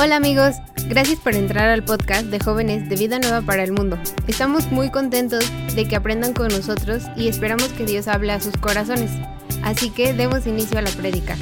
[0.00, 0.54] Hola amigos,
[0.88, 3.98] gracias por entrar al podcast de jóvenes de Vida Nueva para el Mundo.
[4.26, 5.44] Estamos muy contentos
[5.74, 9.10] de que aprendan con nosotros y esperamos que Dios hable a sus corazones.
[9.62, 11.36] Así que demos inicio a la prédica.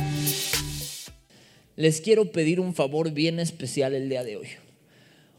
[1.77, 4.49] Les quiero pedir un favor bien especial el día de hoy.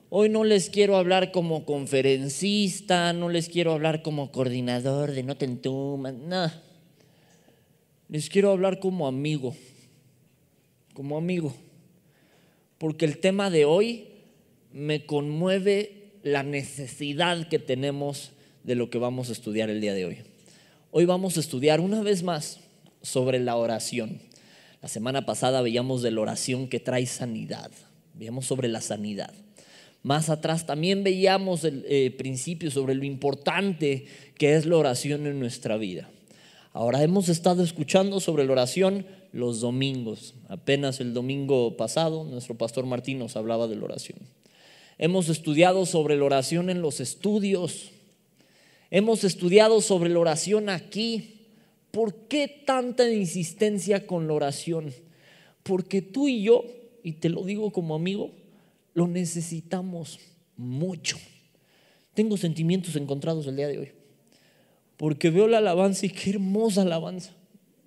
[0.09, 5.35] Hoy no les quiero hablar como conferencista, no les quiero hablar como coordinador de no
[5.35, 6.63] te nada.
[8.07, 9.55] Les quiero hablar como amigo,
[10.93, 11.53] como amigo.
[12.77, 14.05] Porque el tema de hoy
[14.71, 18.31] me conmueve la necesidad que tenemos
[18.63, 20.17] de lo que vamos a estudiar el día de hoy.
[20.91, 22.59] Hoy vamos a estudiar una vez más
[23.01, 24.19] sobre la oración.
[24.81, 27.71] La semana pasada veíamos de la oración que trae sanidad,
[28.13, 29.33] veíamos sobre la sanidad.
[30.03, 35.39] Más atrás también veíamos el eh, principio sobre lo importante que es la oración en
[35.39, 36.09] nuestra vida.
[36.77, 40.35] Ahora hemos estado escuchando sobre la oración los domingos.
[40.47, 44.19] Apenas el domingo pasado nuestro pastor Martín nos hablaba de la oración.
[44.99, 47.89] Hemos estudiado sobre la oración en los estudios.
[48.91, 51.47] Hemos estudiado sobre la oración aquí.
[51.89, 54.93] ¿Por qué tanta insistencia con la oración?
[55.63, 56.63] Porque tú y yo,
[57.01, 58.29] y te lo digo como amigo,
[58.93, 60.19] lo necesitamos
[60.55, 61.17] mucho.
[62.13, 63.96] Tengo sentimientos encontrados el día de hoy.
[64.97, 67.31] Porque veo la alabanza y qué hermosa alabanza.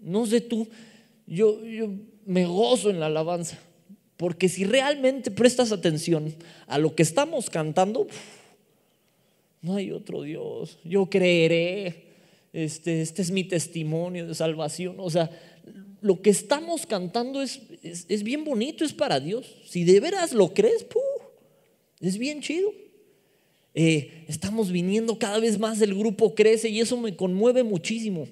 [0.00, 0.68] No sé tú,
[1.26, 1.90] yo, yo
[2.24, 3.58] me gozo en la alabanza.
[4.16, 6.34] Porque si realmente prestas atención
[6.66, 8.06] a lo que estamos cantando,
[9.62, 10.78] no hay otro Dios.
[10.84, 12.10] Yo creeré.
[12.52, 14.96] Este, este es mi testimonio de salvación.
[14.98, 15.30] O sea,
[16.00, 19.46] lo que estamos cantando es, es, bien bonito, es para Dios.
[19.66, 20.86] Si de veras lo crees,
[22.00, 22.72] es bien chido.
[23.74, 28.26] Eh, estamos viniendo cada vez más, el grupo crece y eso me conmueve muchísimo.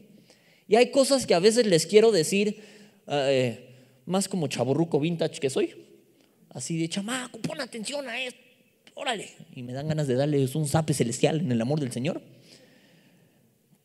[0.67, 2.61] Y hay cosas que a veces les quiero decir,
[3.07, 3.69] eh,
[4.05, 5.75] más como chaborruco vintage que soy.
[6.51, 8.41] Así de chamaco, pon atención a esto,
[8.95, 9.29] órale.
[9.55, 12.21] Y me dan ganas de darles un zape celestial en el amor del Señor.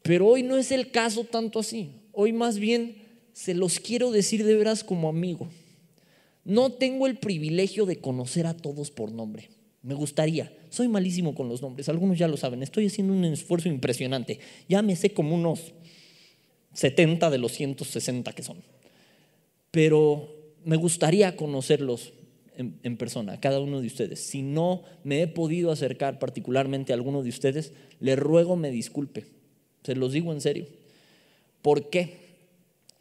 [0.02, 1.92] Pero hoy no es el caso tanto así.
[2.12, 5.50] Hoy más bien se los quiero decir de veras como amigo.
[6.46, 9.50] No tengo el privilegio de conocer a todos por nombre.
[9.82, 10.52] Me gustaría.
[10.74, 11.88] Soy malísimo con los nombres.
[11.88, 12.64] Algunos ya lo saben.
[12.64, 14.40] Estoy haciendo un esfuerzo impresionante.
[14.68, 15.72] Ya me sé como unos
[16.74, 18.58] 70 de los 160 que son.
[19.70, 20.36] Pero
[20.66, 22.14] me gustaría conocerlos
[22.58, 24.20] en, persona, cada uno de ustedes.
[24.22, 29.28] Si no me he podido acercar particularmente a alguno de ustedes, le ruego me disculpe.
[29.84, 30.66] Se los digo en serio.
[31.62, 32.18] ¿Por qué?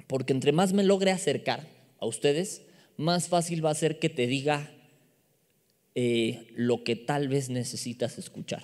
[0.08, 1.66] Porque entre más me logre acercar
[2.00, 2.66] a ustedes,
[2.98, 4.70] más fácil va a ser que te diga
[5.94, 8.62] eh, lo que tal vez necesitas escuchar.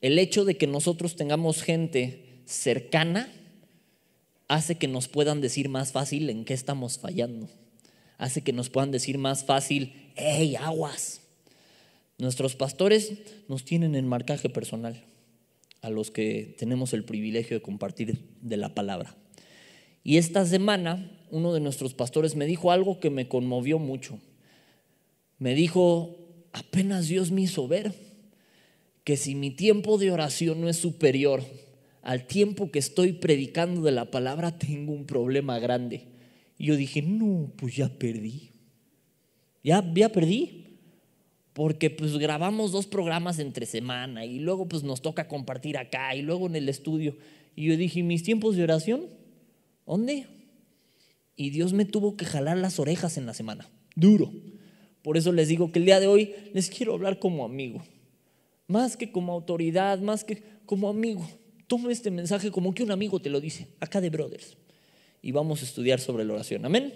[0.00, 3.32] El hecho de que nosotros tengamos gente cercana
[4.48, 7.48] hace que nos puedan decir más fácil en qué estamos fallando.
[8.18, 11.22] Hace que nos puedan decir más fácil, hey, aguas.
[12.18, 13.12] Nuestros pastores
[13.48, 15.02] nos tienen en marcaje personal
[15.82, 19.16] a los que tenemos el privilegio de compartir de la palabra.
[20.02, 24.18] Y esta semana uno de nuestros pastores me dijo algo que me conmovió mucho.
[25.40, 26.18] Me dijo,
[26.52, 27.92] apenas Dios me hizo ver
[29.04, 31.42] que si mi tiempo de oración no es superior
[32.02, 36.04] al tiempo que estoy predicando de la palabra, tengo un problema grande.
[36.58, 38.50] Y yo dije, no, pues ya perdí.
[39.64, 40.78] Ya, ya perdí.
[41.54, 46.22] Porque pues grabamos dos programas entre semana y luego pues nos toca compartir acá y
[46.22, 47.16] luego en el estudio.
[47.56, 49.06] Y yo dije, ¿mis tiempos de oración?
[49.86, 50.26] ¿Dónde?
[51.34, 53.68] Y Dios me tuvo que jalar las orejas en la semana.
[53.96, 54.30] Duro.
[55.02, 57.82] Por eso les digo que el día de hoy les quiero hablar como amigo.
[58.66, 61.28] Más que como autoridad, más que como amigo.
[61.66, 64.56] Toma este mensaje como que un amigo te lo dice, acá de Brothers.
[65.22, 66.64] Y vamos a estudiar sobre la oración.
[66.64, 66.94] Amén.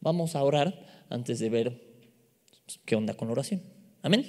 [0.00, 1.80] Vamos a orar antes de ver
[2.84, 3.62] qué onda con la oración.
[4.02, 4.26] Amén.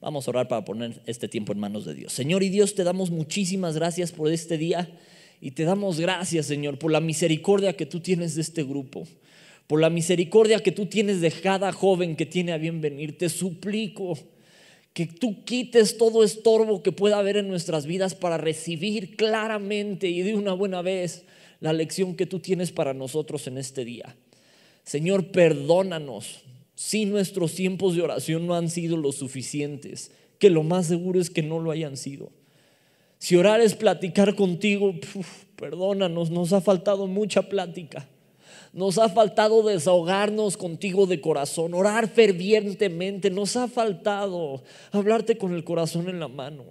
[0.00, 2.12] Vamos a orar para poner este tiempo en manos de Dios.
[2.12, 4.88] Señor y Dios, te damos muchísimas gracias por este día.
[5.40, 9.06] Y te damos gracias, Señor, por la misericordia que tú tienes de este grupo,
[9.66, 13.18] por la misericordia que tú tienes de cada joven que tiene a bien venir.
[13.18, 14.16] Te suplico
[14.92, 20.22] que tú quites todo estorbo que pueda haber en nuestras vidas para recibir claramente y
[20.22, 21.24] de una buena vez
[21.60, 24.16] la lección que tú tienes para nosotros en este día.
[24.84, 26.42] Señor, perdónanos
[26.74, 31.30] si nuestros tiempos de oración no han sido lo suficientes, que lo más seguro es
[31.30, 32.30] que no lo hayan sido.
[33.18, 34.94] Si orar es platicar contigo,
[35.56, 38.08] perdónanos, nos ha faltado mucha plática.
[38.76, 43.30] Nos ha faltado desahogarnos contigo de corazón, orar fervientemente.
[43.30, 44.62] Nos ha faltado
[44.92, 46.64] hablarte con el corazón en la mano.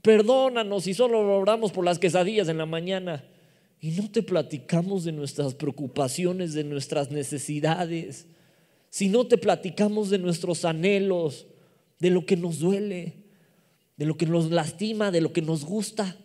[0.00, 3.22] Perdónanos si solo oramos por las quesadillas en la mañana
[3.82, 8.28] y no te platicamos de nuestras preocupaciones, de nuestras necesidades.
[8.88, 11.48] si no te platicamos de nuestros anhelos,
[11.98, 13.12] de lo que nos duele,
[13.98, 16.16] de lo que nos lastima, de lo que nos gusta,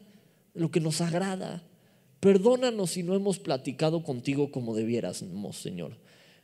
[0.53, 1.65] de lo que nos agrada.
[2.21, 5.97] Perdónanos si no hemos platicado contigo como debiéramos, Señor.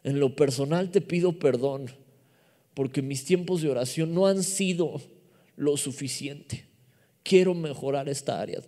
[0.03, 1.85] En lo personal te pido perdón
[2.73, 4.99] porque mis tiempos de oración no han sido
[5.55, 6.65] lo suficiente.
[7.23, 8.61] Quiero mejorar esta área.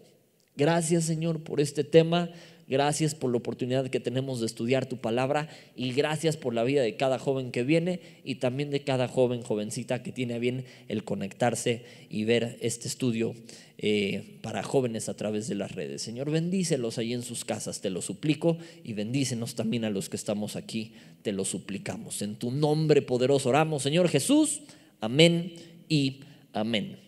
[0.56, 2.30] Gracias, Señor, por este tema.
[2.70, 6.84] Gracias por la oportunidad que tenemos de estudiar tu palabra y gracias por la vida
[6.84, 11.04] de cada joven que viene y también de cada joven, jovencita que tiene bien el
[11.04, 13.34] conectarse y ver este estudio
[13.80, 16.04] eh, para jóvenes a través de las redes.
[16.04, 20.18] Señor, bendícelos ahí en sus casas, te lo suplico, y bendícenos también a los que
[20.18, 20.94] estamos aquí,
[21.24, 22.22] te lo suplicamos.
[22.22, 24.62] En tu nombre poderoso oramos, Señor Jesús.
[25.02, 25.54] Amén
[25.88, 26.20] y
[26.54, 27.00] amén.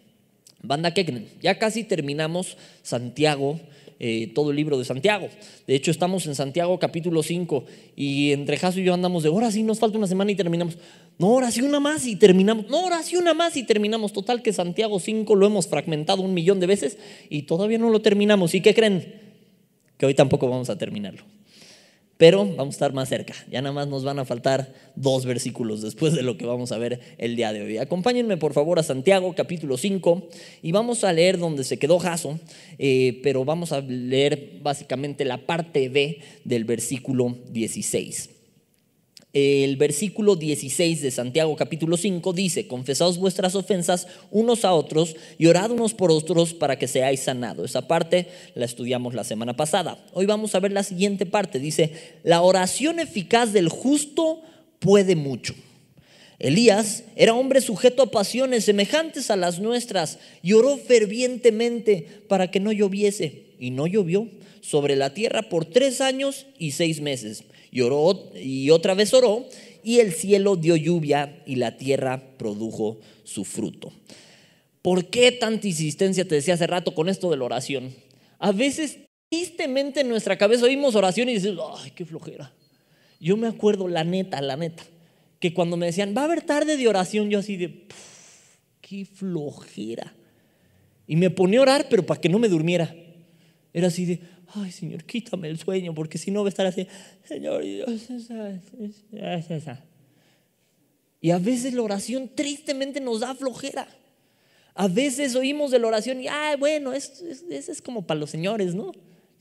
[0.63, 3.59] Banda que ya casi terminamos Santiago
[4.03, 5.29] eh, todo el libro de Santiago.
[5.67, 7.65] De hecho, estamos en Santiago capítulo 5
[7.95, 10.75] y entre Jaso y yo andamos de, ahora sí nos falta una semana y terminamos.
[11.19, 12.67] No, ahora sí una más y terminamos.
[12.67, 14.11] No, ahora sí una más y terminamos.
[14.11, 16.97] Total que Santiago 5 lo hemos fragmentado un millón de veces
[17.29, 18.55] y todavía no lo terminamos.
[18.55, 19.21] ¿Y qué creen?
[19.99, 21.23] Que hoy tampoco vamos a terminarlo
[22.21, 23.33] pero vamos a estar más cerca.
[23.49, 26.77] Ya nada más nos van a faltar dos versículos después de lo que vamos a
[26.77, 27.77] ver el día de hoy.
[27.79, 30.29] Acompáñenme por favor a Santiago capítulo 5
[30.61, 32.39] y vamos a leer donde se quedó Jaso,
[32.77, 38.30] eh, pero vamos a leer básicamente la parte B del versículo 16
[39.33, 45.47] el versículo 16 de Santiago capítulo 5 dice, confesaos vuestras ofensas unos a otros y
[45.47, 47.69] orad unos por otros para que seáis sanados.
[47.69, 50.03] Esa parte la estudiamos la semana pasada.
[50.11, 51.59] Hoy vamos a ver la siguiente parte.
[51.59, 51.93] Dice,
[52.23, 54.41] la oración eficaz del justo
[54.79, 55.53] puede mucho.
[56.37, 62.59] Elías era hombre sujeto a pasiones semejantes a las nuestras y oró fervientemente para que
[62.59, 63.51] no lloviese.
[63.59, 64.27] Y no llovió
[64.59, 69.45] sobre la tierra por tres años y seis meses y oró y otra vez oró
[69.83, 73.91] y el cielo dio lluvia y la tierra produjo su fruto.
[74.81, 77.93] ¿Por qué tanta insistencia te decía hace rato con esto de la oración?
[78.39, 82.51] A veces tristemente en nuestra cabeza oímos oración y dices, ay, qué flojera.
[83.19, 84.83] Yo me acuerdo, la neta, la neta,
[85.39, 87.85] que cuando me decían, va a haber tarde de oración, yo así de,
[88.81, 90.13] qué flojera.
[91.07, 92.95] Y me ponía a orar, pero para que no me durmiera.
[93.73, 94.19] Era así de,
[94.55, 96.87] ay Señor, quítame el sueño, porque si no va a estar así,
[97.23, 97.63] Señor
[101.19, 103.87] Y a veces la oración tristemente nos da flojera.
[104.73, 108.29] A veces oímos de la oración y, ay, bueno, eso es, es, como para los
[108.29, 108.91] señores, ¿no?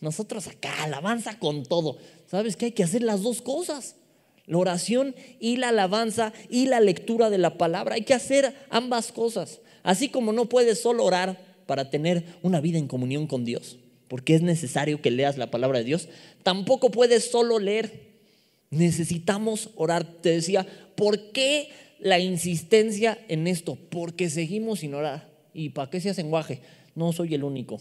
[0.01, 1.99] Nosotros acá, alabanza con todo.
[2.27, 3.97] ¿Sabes que hay que hacer las dos cosas?
[4.47, 7.95] La oración y la alabanza y la lectura de la palabra.
[7.95, 9.61] Hay que hacer ambas cosas.
[9.83, 13.79] Así como no puedes solo orar para tener una vida en comunión con Dios
[14.11, 16.09] porque es necesario que leas la palabra de Dios.
[16.43, 18.09] Tampoco puedes solo leer.
[18.71, 20.05] Necesitamos orar.
[20.21, 20.67] Te decía,
[20.97, 21.69] ¿por qué
[22.01, 23.79] la insistencia en esto?
[23.89, 25.31] Porque seguimos sin orar.
[25.55, 26.61] ¿Y para qué se hace guaje?
[26.97, 27.81] No soy el único.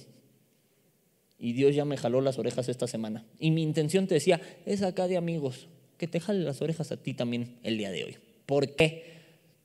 [1.39, 3.25] Y Dios ya me jaló las orejas esta semana.
[3.39, 5.67] Y mi intención te decía, es acá de amigos,
[5.97, 8.17] que te jale las orejas a ti también el día de hoy.
[8.45, 9.13] ¿Por qué?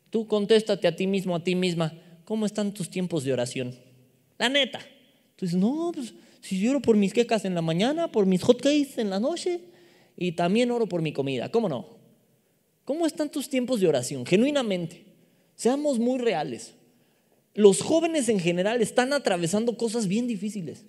[0.08, 1.92] Tú contéstate a ti mismo, a ti misma,
[2.24, 3.74] ¿cómo están tus tiempos de oración?
[4.38, 4.78] La neta.
[5.36, 8.42] Tú dices, no, pues si yo oro por mis quecas en la mañana, por mis
[8.42, 9.60] hotcakes en la noche
[10.14, 11.96] y también oro por mi comida, ¿cómo no?
[12.84, 14.26] ¿Cómo están tus tiempos de oración?
[14.26, 15.06] Genuinamente,
[15.56, 16.74] seamos muy reales.
[17.54, 20.84] Los jóvenes en general están atravesando cosas bien difíciles,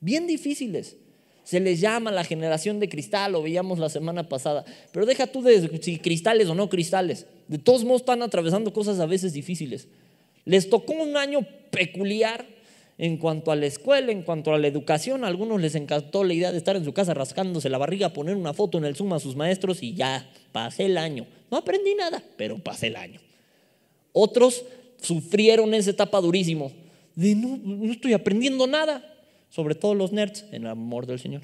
[0.00, 0.98] bien difíciles.
[1.42, 4.66] Se les llama la generación de cristal, lo veíamos la semana pasada.
[4.92, 7.24] Pero deja tú de si cristales o no cristales.
[7.46, 9.88] De todos modos están atravesando cosas a veces difíciles.
[10.44, 12.57] Les tocó un año peculiar
[12.98, 16.34] en cuanto a la escuela, en cuanto a la educación, a algunos les encantó la
[16.34, 19.12] idea de estar en su casa rascándose la barriga, poner una foto en el Zoom
[19.12, 21.24] a sus maestros y ya, pasé el año.
[21.48, 23.20] No aprendí nada, pero pasé el año.
[24.12, 24.64] Otros
[25.00, 26.72] sufrieron esa etapa durísimo,
[27.14, 29.04] de no, no estoy aprendiendo nada,
[29.48, 31.42] sobre todo los nerds, en el amor del Señor.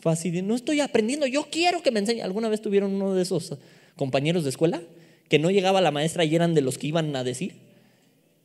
[0.00, 2.22] Fue así de, no estoy aprendiendo, yo quiero que me enseñe.
[2.22, 3.56] ¿Alguna vez tuvieron uno de esos
[3.94, 4.82] compañeros de escuela
[5.28, 7.54] que no llegaba la maestra y eran de los que iban a decir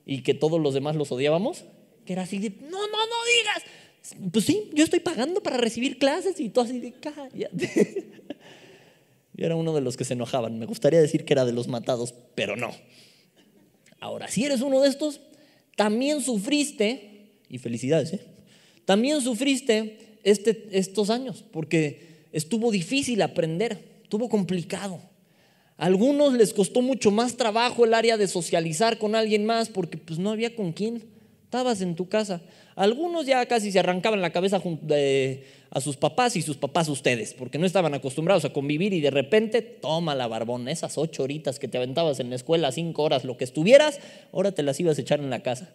[0.05, 1.65] y que todos los demás los odiábamos?
[2.07, 4.31] Que era así de, no, no, no digas.
[4.31, 8.07] Pues sí, yo estoy pagando para recibir clases y todo así de, cállate.
[9.33, 10.57] Yo era uno de los que se enojaban.
[10.57, 12.71] Me gustaría decir que era de los matados, pero no.
[13.99, 15.21] Ahora, si eres uno de estos,
[15.75, 18.21] también sufriste, y felicidades, ¿eh?
[18.85, 24.99] también sufriste este, estos años, porque estuvo difícil aprender, estuvo complicado.
[25.77, 29.97] A algunos les costó mucho más trabajo el área de socializar con alguien más porque
[29.97, 31.16] pues no había con quién.
[31.47, 32.41] Estabas en tu casa.
[32.75, 34.61] Algunos ya casi se arrancaban la cabeza
[35.69, 39.11] a sus papás y sus papás ustedes, porque no estaban acostumbrados a convivir y de
[39.11, 43.23] repente, toma la barbón, esas ocho horitas que te aventabas en la escuela, cinco horas,
[43.23, 44.01] lo que estuvieras,
[44.33, 45.69] ahora te las ibas a echar en la casa.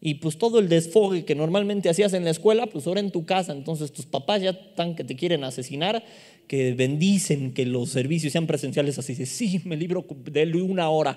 [0.00, 3.24] Y pues todo el desfogue que normalmente hacías en la escuela, pues ahora en tu
[3.24, 3.52] casa.
[3.52, 6.02] Entonces tus papás ya están que te quieren asesinar,
[6.48, 8.98] que bendicen que los servicios sean presenciales.
[8.98, 11.16] Así de, sí, me libro de una hora.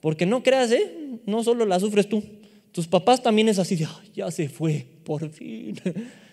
[0.00, 1.18] Porque no creas, ¿eh?
[1.26, 2.22] No solo la sufres tú.
[2.72, 5.76] Tus papás también es así de, ya se fue, por fin.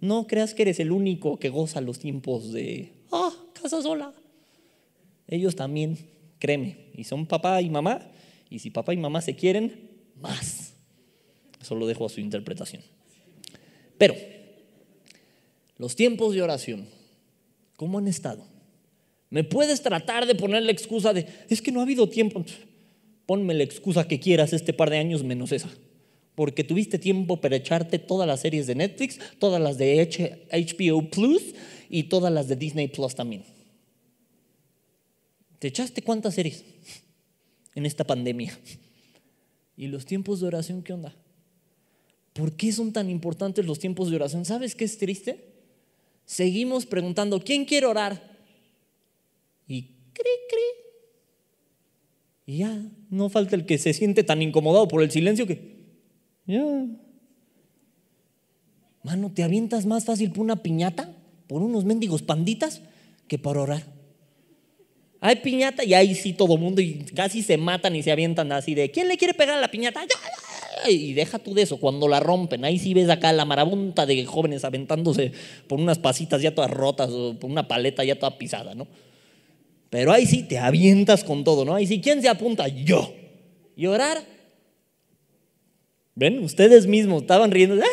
[0.00, 4.14] No creas que eres el único que goza los tiempos de, ah, casa sola.
[5.26, 5.98] Ellos también,
[6.38, 8.08] créeme, y son papá y mamá.
[8.48, 9.90] Y si papá y mamá se quieren,
[10.20, 10.74] más.
[11.60, 12.82] Eso lo dejo a su interpretación.
[13.98, 14.14] Pero,
[15.76, 16.86] los tiempos de oración,
[17.76, 18.46] ¿cómo han estado?
[19.30, 22.44] Me puedes tratar de poner la excusa de, es que no ha habido tiempo.
[23.28, 25.68] Ponme la excusa que quieras este par de años menos esa.
[26.34, 30.08] Porque tuviste tiempo para echarte todas las series de Netflix, todas las de
[30.50, 31.42] HBO Plus
[31.90, 33.44] y todas las de Disney Plus también.
[35.58, 36.64] ¿Te echaste cuántas series
[37.74, 38.58] en esta pandemia?
[39.76, 41.14] ¿Y los tiempos de oración qué onda?
[42.32, 44.46] ¿Por qué son tan importantes los tiempos de oración?
[44.46, 45.52] ¿Sabes qué es triste?
[46.24, 48.38] Seguimos preguntando, ¿quién quiere orar?
[49.66, 49.82] Y
[50.14, 50.87] cri, cri.
[52.48, 55.84] Y ya, no falta el que se siente tan incomodado por el silencio que,
[56.46, 56.64] ya.
[59.02, 61.14] Mano, ¿te avientas más fácil por una piñata?
[61.46, 62.80] ¿Por unos mendigos panditas?
[63.26, 63.84] Que por orar.
[65.20, 68.74] Hay piñata y ahí sí todo mundo y casi se matan y se avientan así
[68.74, 70.00] de, ¿quién le quiere pegar a la piñata?
[70.06, 74.06] ¡Ya, y deja tú de eso, cuando la rompen, ahí sí ves acá la marabunta
[74.06, 75.32] de jóvenes aventándose
[75.66, 78.88] por unas pasitas ya todas rotas o por una paleta ya toda pisada, ¿no?
[79.90, 81.74] Pero ahí sí te avientas con todo, ¿no?
[81.74, 82.68] Ahí sí, ¿quién se apunta?
[82.68, 83.14] Yo.
[83.76, 84.22] ¿Y orar?
[86.14, 86.40] ¿Ven?
[86.40, 87.76] Ustedes mismos estaban riendo.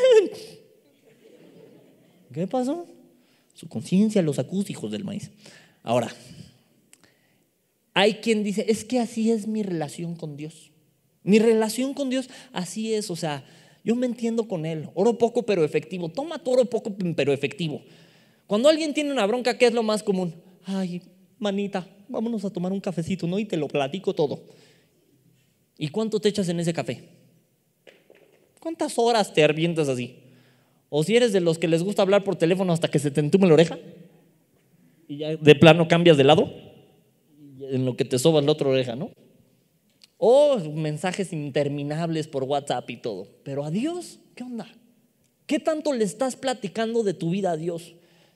[2.33, 2.85] ¿Qué pasó?
[3.53, 5.31] Su conciencia los acústicos del maíz.
[5.83, 6.13] Ahora,
[7.93, 10.71] hay quien dice, es que así es mi relación con Dios.
[11.23, 13.45] Mi relación con Dios así es, o sea,
[13.85, 14.89] yo me entiendo con Él.
[14.95, 16.09] Oro poco pero efectivo.
[16.09, 17.83] Toma tu oro poco pero efectivo.
[18.47, 20.35] Cuando alguien tiene una bronca, ¿qué es lo más común?
[20.65, 21.01] Ay,
[21.39, 23.39] manita, vámonos a tomar un cafecito, ¿no?
[23.39, 24.41] Y te lo platico todo.
[25.77, 27.03] ¿Y cuánto te echas en ese café?
[28.59, 30.15] ¿Cuántas horas te arbientas así?
[30.89, 33.19] O si eres de los que les gusta hablar por teléfono hasta que se te
[33.19, 33.77] entume la oreja
[35.07, 36.51] y ya de plano cambias de lado
[37.59, 39.11] en lo que te soba la otra oreja, ¿no?
[40.17, 43.27] O mensajes interminables por WhatsApp y todo.
[43.43, 44.67] Pero a Dios, ¿qué onda?
[45.45, 47.95] ¿Qué tanto le estás platicando de tu vida a Dios?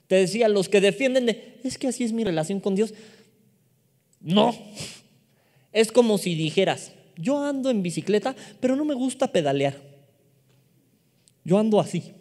[0.10, 2.96] Te decía, los que defienden de, es que así es mi relación con Dios.
[4.20, 4.58] No.
[5.72, 9.78] Es como si dijeras, yo ando en bicicleta, pero no me gusta pedalear.
[11.44, 12.16] Yo ando así.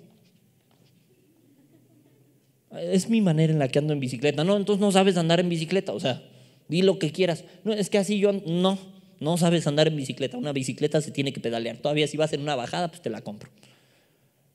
[2.72, 4.44] Es mi manera en la que ando en bicicleta.
[4.44, 5.94] No, entonces no sabes andar en bicicleta.
[5.94, 6.22] O sea,
[6.68, 7.44] di lo que quieras.
[7.64, 8.78] No, es que así yo no.
[9.18, 10.36] No sabes andar en bicicleta.
[10.36, 11.78] Una bicicleta se tiene que pedalear.
[11.78, 13.48] Todavía si vas en una bajada, pues te la compro.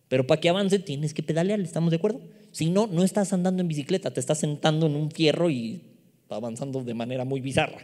[0.08, 2.22] Pero para que avance tienes que pedalear, ¿estamos de acuerdo?
[2.54, 5.82] Si no, no estás andando en bicicleta, te estás sentando en un fierro y
[6.30, 7.80] avanzando de manera muy bizarra.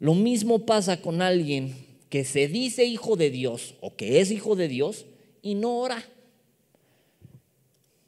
[0.00, 1.72] Lo mismo pasa con alguien
[2.08, 5.06] que se dice hijo de Dios o que es hijo de Dios
[5.40, 6.04] y no ora.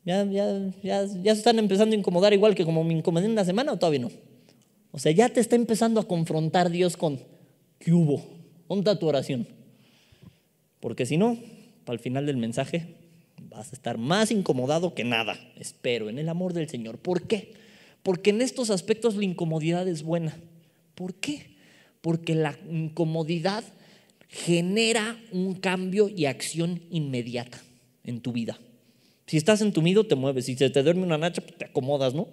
[0.05, 3.33] Ya, ya, ya, ya se están empezando a incomodar igual que como me incomodé en
[3.33, 4.11] una semana o todavía no.
[4.91, 7.21] O sea, ya te está empezando a confrontar Dios con,
[7.79, 8.21] ¿qué hubo?
[8.69, 9.47] ¿Dónde tu oración?
[10.81, 11.39] Porque si no,
[11.85, 13.04] para el final del mensaje
[13.55, 16.99] vas a estar más incomodado que nada, espero, en el amor del Señor.
[16.99, 17.55] ¿Por qué?
[18.03, 20.37] Porque en estos aspectos la incomodidad es buena.
[20.95, 21.55] ¿Por qué?
[22.01, 23.65] Porque la incomodidad
[24.29, 27.63] genera un cambio y acción inmediata
[28.03, 28.59] en tu vida.
[29.27, 30.47] Si estás entumido, te mueves.
[30.47, 32.29] Si se te duerme una nacha, pues te acomodas, ¿no?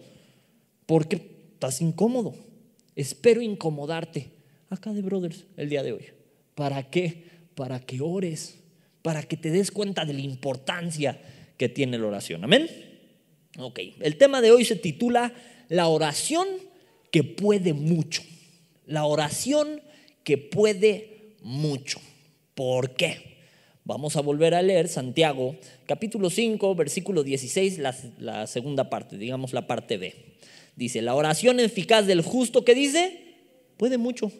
[0.87, 1.21] Porque
[1.53, 2.33] estás incómodo.
[2.95, 4.29] Espero incomodarte
[4.69, 6.05] acá de Brothers el día de hoy.
[6.55, 7.25] ¿Para qué?
[7.55, 8.60] Para que ores,
[9.01, 11.19] para que te des cuenta de la importancia
[11.57, 12.43] que tiene la oración.
[12.43, 12.69] Amén.
[13.57, 15.33] Ok, el tema de hoy se titula
[15.69, 16.47] La oración
[17.11, 18.23] que puede mucho.
[18.85, 19.81] La oración
[20.23, 21.99] que puede mucho.
[22.55, 23.37] ¿Por qué?
[23.83, 25.55] Vamos a volver a leer Santiago,
[25.85, 30.13] capítulo 5, versículo 16, la, la segunda parte, digamos la parte B.
[30.75, 33.19] Dice, la oración eficaz del justo que dice,
[33.77, 34.31] puede mucho.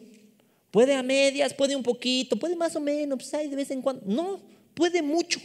[0.72, 3.82] Puede a medias, puede un poquito, puede más o menos, pues hay de vez en
[3.82, 4.02] cuando.
[4.06, 4.40] No,
[4.72, 5.38] puede mucho.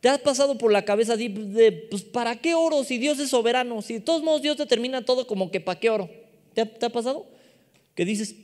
[0.00, 3.80] ¿Te has pasado por la cabeza de, pues, ¿para qué oro si Dios es soberano?
[3.80, 6.10] Si de todos modos Dios determina todo como que ¿para qué oro?
[6.52, 7.26] ¿Te ha, pasado?
[7.94, 8.36] Que dices,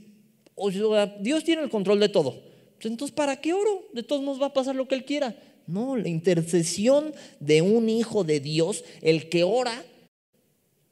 [1.20, 2.42] Dios tiene el control de todo,
[2.78, 3.86] Pues entonces, ¿para qué oro?
[3.92, 5.36] De todos modos va a pasar lo que Él quiera.
[5.66, 9.84] No, la intercesión de un hijo de Dios, el que ora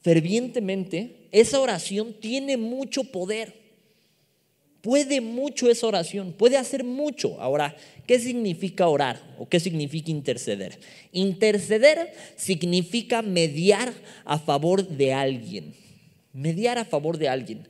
[0.02, 3.59] fervientemente, esa oración tiene mucho poder.
[4.82, 7.40] Puede mucho esa oración, puede hacer mucho.
[7.40, 10.78] Ahora, ¿qué significa orar o qué significa interceder?
[11.12, 13.92] Interceder significa mediar
[14.24, 15.74] a favor de alguien.
[16.32, 17.68] Mediar a favor de alguien.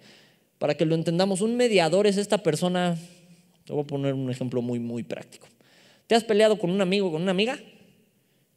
[0.59, 2.97] Para que lo entendamos, un mediador es esta persona,
[3.65, 5.49] te voy a poner un ejemplo muy, muy práctico.
[6.07, 7.59] ¿Te has peleado con un amigo, con una amiga?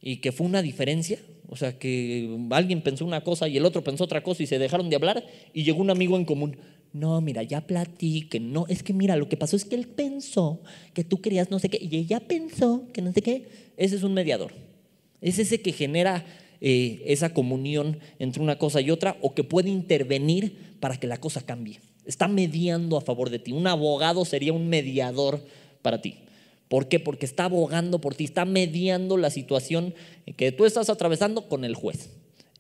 [0.02, 1.18] ¿Y que fue una diferencia?
[1.48, 4.60] O sea, que alguien pensó una cosa y el otro pensó otra cosa y se
[4.60, 6.58] dejaron de hablar y llegó un amigo en común.
[6.94, 8.54] No, mira, ya platiquen.
[8.54, 10.62] No, es que mira, lo que pasó es que él pensó
[10.94, 13.48] que tú querías no sé qué y ella pensó que no sé qué.
[13.78, 14.54] Ese es un mediador.
[15.20, 16.26] Es ese que genera
[16.62, 21.18] eh, esa comunión entre una cosa y otra o que puede intervenir para que la
[21.18, 23.52] cosa cambie está mediando a favor de ti.
[23.52, 25.42] Un abogado sería un mediador
[25.82, 26.16] para ti.
[26.68, 27.00] ¿Por qué?
[27.00, 29.94] Porque está abogando por ti, está mediando la situación
[30.36, 32.10] que tú estás atravesando con el juez.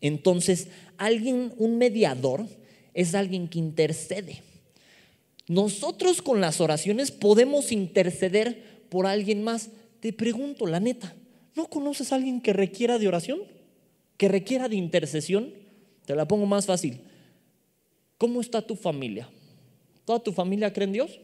[0.01, 2.45] Entonces, alguien, un mediador,
[2.93, 4.41] es alguien que intercede.
[5.47, 9.69] Nosotros con las oraciones podemos interceder por alguien más.
[9.99, 11.15] Te pregunto, la neta,
[11.55, 13.39] ¿no conoces a alguien que requiera de oración?
[14.17, 15.53] ¿Que requiera de intercesión?
[16.05, 17.01] Te la pongo más fácil.
[18.17, 19.29] ¿Cómo está tu familia?
[20.05, 21.19] ¿Toda tu familia cree en Dios?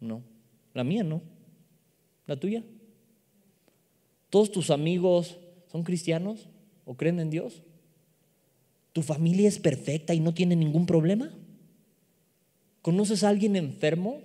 [0.00, 0.22] No.
[0.74, 1.22] La mía no.
[2.26, 2.62] ¿La tuya?
[4.30, 5.38] ¿Todos tus amigos
[5.70, 6.48] son cristianos
[6.84, 7.62] o creen en Dios?
[8.98, 11.32] ¿Tu familia es perfecta y no tiene ningún problema?
[12.82, 14.22] ¿Conoces a alguien enfermo?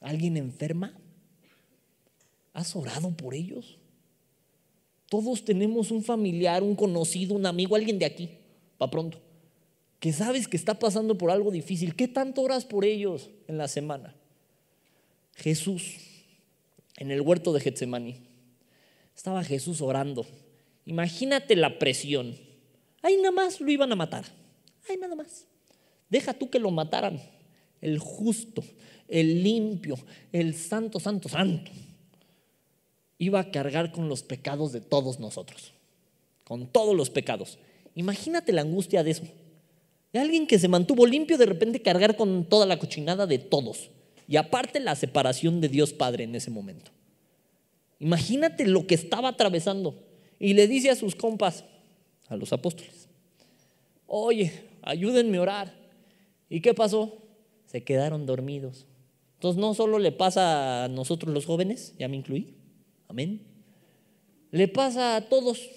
[0.00, 0.98] ¿Alguien enferma?
[2.54, 3.76] ¿Has orado por ellos?
[5.10, 8.30] Todos tenemos un familiar, un conocido, un amigo, alguien de aquí,
[8.78, 9.20] para pronto
[10.00, 13.68] que sabes que está pasando por algo difícil, ¿qué tanto oras por ellos en la
[13.68, 14.14] semana?
[15.34, 15.96] Jesús,
[16.96, 18.22] en el huerto de Getsemaní,
[19.14, 20.24] estaba Jesús orando.
[20.86, 22.47] Imagínate la presión.
[23.02, 24.24] Ahí nada más lo iban a matar.
[24.88, 25.46] Ahí nada más.
[26.08, 27.20] Deja tú que lo mataran.
[27.80, 28.64] El justo,
[29.06, 29.96] el limpio,
[30.32, 31.70] el santo, santo, santo.
[33.18, 35.72] Iba a cargar con los pecados de todos nosotros.
[36.44, 37.58] Con todos los pecados.
[37.94, 39.24] Imagínate la angustia de eso.
[40.12, 43.90] De alguien que se mantuvo limpio, de repente cargar con toda la cochinada de todos.
[44.26, 46.90] Y aparte la separación de Dios Padre en ese momento.
[47.98, 49.94] Imagínate lo que estaba atravesando.
[50.38, 51.64] Y le dice a sus compas,
[52.28, 53.08] a los apóstoles,
[54.06, 55.74] oye, ayúdenme a orar.
[56.48, 57.18] ¿Y qué pasó?
[57.66, 58.86] Se quedaron dormidos.
[59.34, 62.54] Entonces no solo le pasa a nosotros los jóvenes, ya me incluí,
[63.06, 63.46] amén.
[64.50, 65.68] Le pasa a todos.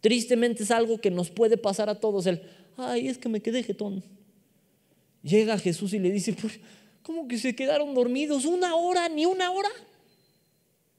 [0.00, 2.26] Tristemente es algo que nos puede pasar a todos.
[2.26, 2.42] El,
[2.76, 4.04] ay, es que me quedé jetón.
[5.22, 6.58] Llega Jesús y le dice, pues,
[7.02, 8.44] ¿cómo que se quedaron dormidos?
[8.44, 9.08] ¿Una hora?
[9.08, 9.70] ¿Ni una hora?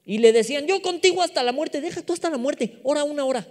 [0.06, 3.26] Y le decían, yo contigo hasta la muerte, deja tú hasta la muerte, hora, una
[3.26, 3.46] hora.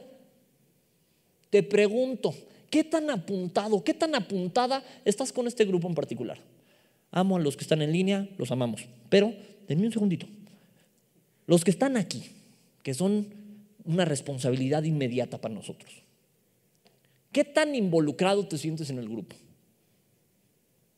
[1.53, 2.35] Te pregunto,
[2.71, 6.39] ¿qué tan apuntado, qué tan apuntada estás con este grupo en particular?
[7.11, 9.35] Amo a los que están en línea, los amamos, pero
[9.69, 10.27] denme un segundito.
[11.47, 12.23] Los que están aquí,
[12.83, 13.27] que son
[13.85, 15.93] una responsabilidad inmediata para nosotros.
[17.33, 19.37] ¿Qué tan involucrado te sientes en el grupo?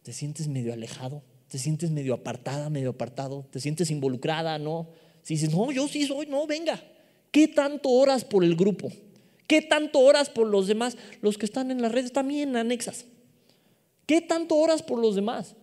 [0.05, 1.25] ¿Te sientes medio alejado?
[1.49, 3.45] ¿Te sientes medio apartada, medio apartado?
[3.51, 4.61] ¿Te sientes involucrada?
[4.61, 4.87] ¿No?
[5.25, 6.81] Si dices, no, yo sí soy, no, venga.
[7.33, 8.93] ¿Qué tanto oras por el grupo?
[9.47, 10.97] ¿Qué tanto oras por los demás?
[11.21, 13.05] Los que están en las redes también anexas.
[14.07, 15.55] ¿Qué tanto oras por los demás?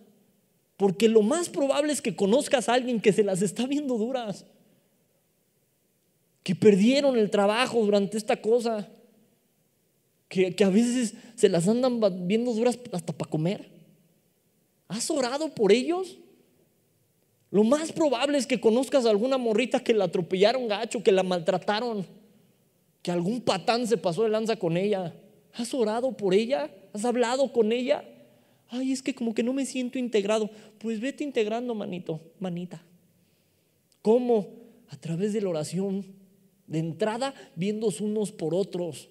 [0.76, 4.46] Porque lo más probable es que conozcas a alguien que se las está viendo duras,
[6.42, 8.88] que perdieron el trabajo durante esta cosa,
[10.28, 13.70] que, a veces se las andan viendo duras hasta para comer.
[14.88, 16.18] ¿Has orado por ellos?
[17.50, 21.22] Lo más probable es que conozcas a alguna morrita que la atropellaron gacho, que la
[21.22, 22.06] maltrataron,
[23.02, 25.14] que algún patán se pasó de lanza con ella.
[25.54, 26.70] ¿Has orado por ella?
[26.92, 28.04] ¿Has hablado con ella?
[28.68, 30.50] Ay, es que como que no me siento integrado.
[30.78, 32.82] Pues vete integrando, manito, manita.
[34.00, 34.48] ¿Cómo?
[34.88, 36.06] A través de la oración.
[36.66, 39.08] De entrada, viéndose unos por otros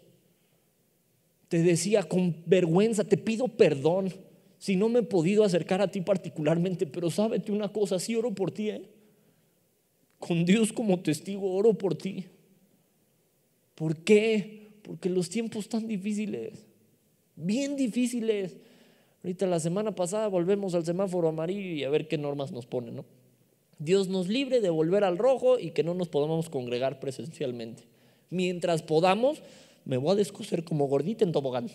[1.51, 4.13] te decía con vergüenza, te pido perdón
[4.57, 8.33] si no me he podido acercar a ti particularmente, pero sábete una cosa, sí oro
[8.33, 8.89] por ti, ¿eh?
[10.17, 12.27] con Dios como testigo oro por ti.
[13.81, 14.73] ¿Por qué?
[14.83, 16.67] Porque los tiempos están difíciles,
[17.35, 18.55] bien difíciles.
[19.23, 22.97] Ahorita la semana pasada volvemos al semáforo amarillo y a ver qué normas nos ponen,
[22.97, 23.05] ¿no?
[23.79, 27.81] Dios nos libre de volver al rojo y que no nos podamos congregar presencialmente.
[28.29, 29.41] Mientras podamos,
[29.83, 31.71] me voy a descoser como gordita en tobogán.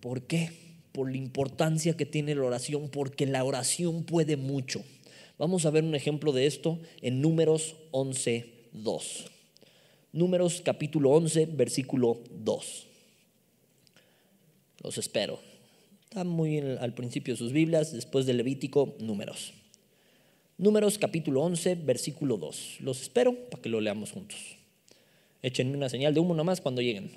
[0.00, 0.50] ¿Por qué?
[0.90, 4.82] por la importancia que tiene la oración, porque la oración puede mucho.
[5.38, 9.31] Vamos a ver un ejemplo de esto en Números 11, 2.
[10.12, 12.86] Números capítulo 11, versículo 2.
[14.82, 15.40] Los espero.
[16.04, 19.54] Está muy al principio de sus Biblias, después de Levítico, Números.
[20.58, 22.80] Números capítulo 11, versículo 2.
[22.80, 24.38] Los espero para que lo leamos juntos.
[25.40, 27.10] Échenme una señal de humo nomás cuando lleguen.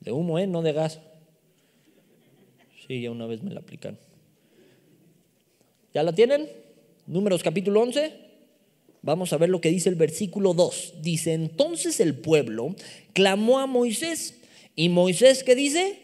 [0.00, 0.48] De humo, ¿eh?
[0.48, 0.98] No de gas.
[2.88, 4.00] Sí, ya una vez me la aplicaron.
[5.94, 6.48] ¿Ya la tienen?
[7.06, 8.27] Números capítulo 11.
[9.02, 10.94] Vamos a ver lo que dice el versículo 2.
[11.02, 12.74] Dice, entonces el pueblo
[13.12, 14.34] clamó a Moisés.
[14.74, 15.98] ¿Y Moisés qué dice?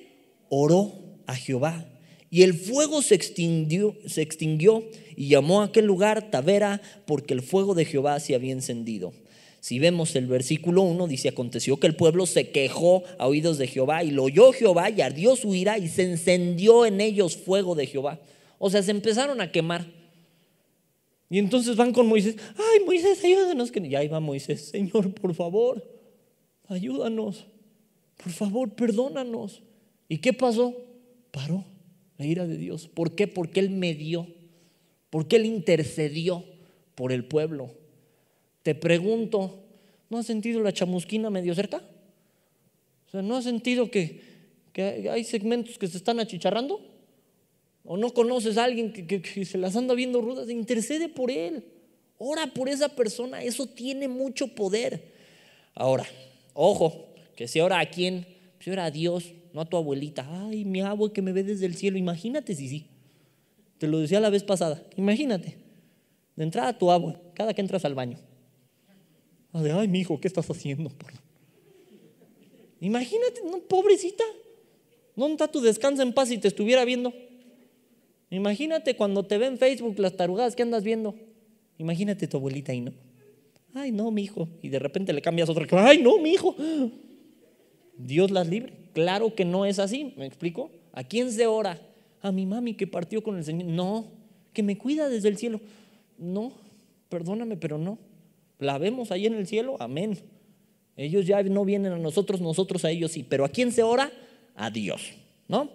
[0.49, 0.93] Oró
[1.27, 1.87] a Jehová.
[2.31, 4.85] Y el fuego se extinguió, se extinguió
[5.17, 9.13] y llamó a aquel lugar Tavera porque el fuego de Jehová se había encendido.
[9.61, 13.67] Si vemos el versículo 1, dice, aconteció que el pueblo se quejó a oídos de
[13.67, 17.75] Jehová y lo oyó Jehová y ardió su ira y se encendió en ellos fuego
[17.75, 18.21] de Jehová.
[18.59, 19.87] O sea, se empezaron a quemar.
[21.31, 23.73] Y entonces van con Moisés, ay Moisés, ayúdanos.
[23.75, 25.83] Y ahí va Moisés, Señor, por favor,
[26.69, 27.47] ayúdanos.
[28.23, 29.63] Por favor, perdónanos.
[30.09, 30.75] ¿Y qué pasó?
[31.31, 31.65] Paró
[32.19, 32.89] la ira de Dios.
[32.89, 33.27] ¿Por qué?
[33.27, 34.27] Porque Él medió,
[35.11, 36.45] porque Él intercedió
[36.95, 37.71] por el pueblo.
[38.63, 39.65] Te pregunto,
[40.11, 41.83] ¿no has sentido la chamusquina medio cerca?
[43.09, 44.21] O sea, ¿no has sentido que,
[44.77, 46.81] hay segmentos que se están achicharrando?
[47.85, 50.49] ¿O no conoces a alguien que, se las anda viendo rudas?
[50.49, 51.65] Intercede por él.
[52.19, 53.43] Ora por esa persona.
[53.43, 55.13] Eso tiene mucho poder.
[55.75, 56.07] Ahora,
[56.55, 58.27] ojo, que si ora a quién,
[58.61, 60.27] si ora a Dios, no a tu abuelita.
[60.47, 61.99] Ay, mi abuelo que me ve desde el cielo.
[61.99, 62.87] Imagínate si sí.
[63.79, 64.83] Te lo decía la vez pasada.
[64.97, 65.59] Imagínate.
[66.37, 68.19] De entrada a tu abuelo, cada que entras al baño
[69.55, 70.91] ay, mi hijo, ¿qué estás haciendo?
[72.81, 74.25] Imagínate, no, pobrecita.
[75.17, 77.13] ¿Dónde está tu descanso en paz si te estuviera viendo?
[78.35, 81.15] Imagínate cuando te ve en Facebook las tarugadas que andas viendo.
[81.79, 82.93] Imagínate tu abuelita ahí, ¿no?
[83.75, 84.49] Ay, no, mi hijo.
[84.63, 85.67] Y de repente le cambias otra.
[85.87, 86.55] Ay, no, mi hijo.
[87.97, 88.73] Dios las libre.
[88.93, 90.15] Claro que no es así.
[90.17, 90.71] ¿Me explico?
[90.93, 91.81] ¿A quién se ora?
[92.23, 93.67] A mi mami que partió con el Señor.
[93.67, 94.07] No,
[94.53, 95.61] que me cuida desde el cielo.
[96.19, 96.53] No,
[97.09, 97.99] perdóname, pero no.
[98.59, 100.19] La vemos ahí en el cielo, amén.
[100.97, 103.25] Ellos ya no vienen a nosotros, nosotros a ellos sí.
[103.29, 104.13] Pero ¿a quién se ora?
[104.55, 105.13] A Dios,
[105.49, 105.71] ¿no?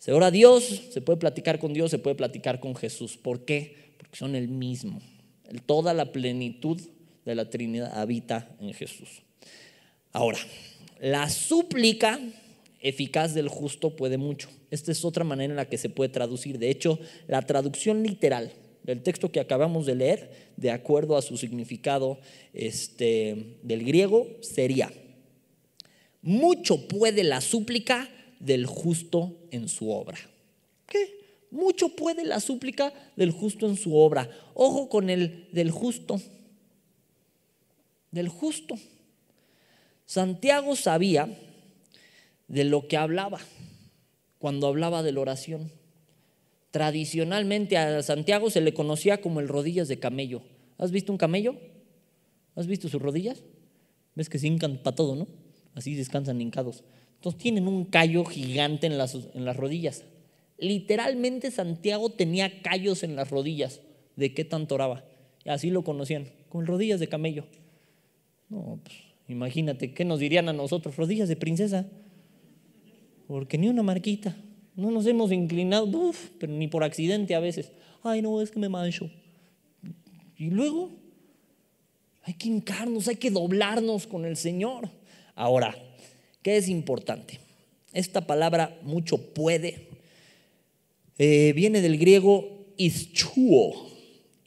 [0.00, 3.18] Se ora a Dios, se puede platicar con Dios, se puede platicar con Jesús.
[3.18, 3.92] ¿Por qué?
[3.98, 5.02] Porque son el mismo.
[5.66, 6.80] Toda la plenitud
[7.26, 9.22] de la Trinidad habita en Jesús.
[10.12, 10.38] Ahora,
[11.00, 12.18] la súplica
[12.80, 14.48] eficaz del justo puede mucho.
[14.70, 16.58] Esta es otra manera en la que se puede traducir.
[16.58, 18.52] De hecho, la traducción literal
[18.84, 22.18] del texto que acabamos de leer, de acuerdo a su significado
[22.54, 24.90] este, del griego, sería,
[26.22, 28.08] mucho puede la súplica
[28.40, 30.18] del justo en su obra.
[30.86, 31.20] ¿Qué?
[31.52, 34.28] Mucho puede la súplica del justo en su obra.
[34.54, 36.20] Ojo con el del justo.
[38.10, 38.74] Del justo.
[40.06, 41.28] Santiago sabía
[42.48, 43.38] de lo que hablaba
[44.38, 45.70] cuando hablaba de la oración.
[46.70, 50.42] Tradicionalmente a Santiago se le conocía como el rodillas de camello.
[50.78, 51.56] ¿Has visto un camello?
[52.54, 53.42] ¿Has visto sus rodillas?
[54.14, 55.28] Ves que se hincan para todo, ¿no?
[55.74, 56.82] Así descansan hincados.
[57.20, 60.04] Entonces tienen un callo gigante en las, en las rodillas.
[60.56, 63.82] Literalmente Santiago tenía callos en las rodillas.
[64.16, 65.04] ¿De qué tanto oraba?
[65.44, 67.44] así lo conocían, con rodillas de camello.
[68.48, 68.96] No, pues
[69.28, 70.96] imagínate, ¿qué nos dirían a nosotros?
[70.96, 71.86] Rodillas de princesa.
[73.26, 74.34] Porque ni una marquita.
[74.74, 77.70] No nos hemos inclinado, pero ni por accidente a veces.
[78.02, 79.10] Ay, no, es que me mancho.
[80.38, 80.90] Y luego
[82.22, 84.88] hay que hincarnos, hay que doblarnos con el Señor.
[85.34, 85.76] Ahora,
[86.42, 87.40] ¿qué es importante?
[87.92, 89.90] Esta palabra mucho puede
[91.22, 93.90] eh, viene del griego ischuo,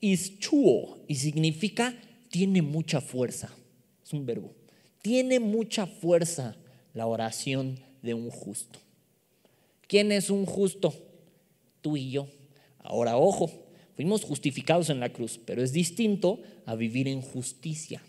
[0.01, 1.93] ischuo, y significa
[2.32, 3.56] tiene mucha fuerza.
[4.03, 4.56] Es un verbo.
[5.03, 6.56] Tiene mucha fuerza
[6.95, 8.79] la oración de un justo.
[9.86, 10.95] ¿Quién es un justo?
[11.82, 12.27] Tú y yo.
[12.79, 13.51] Ahora, ojo,
[13.95, 18.01] fuimos justificados en la cruz, pero es distinto a vivir en justicia.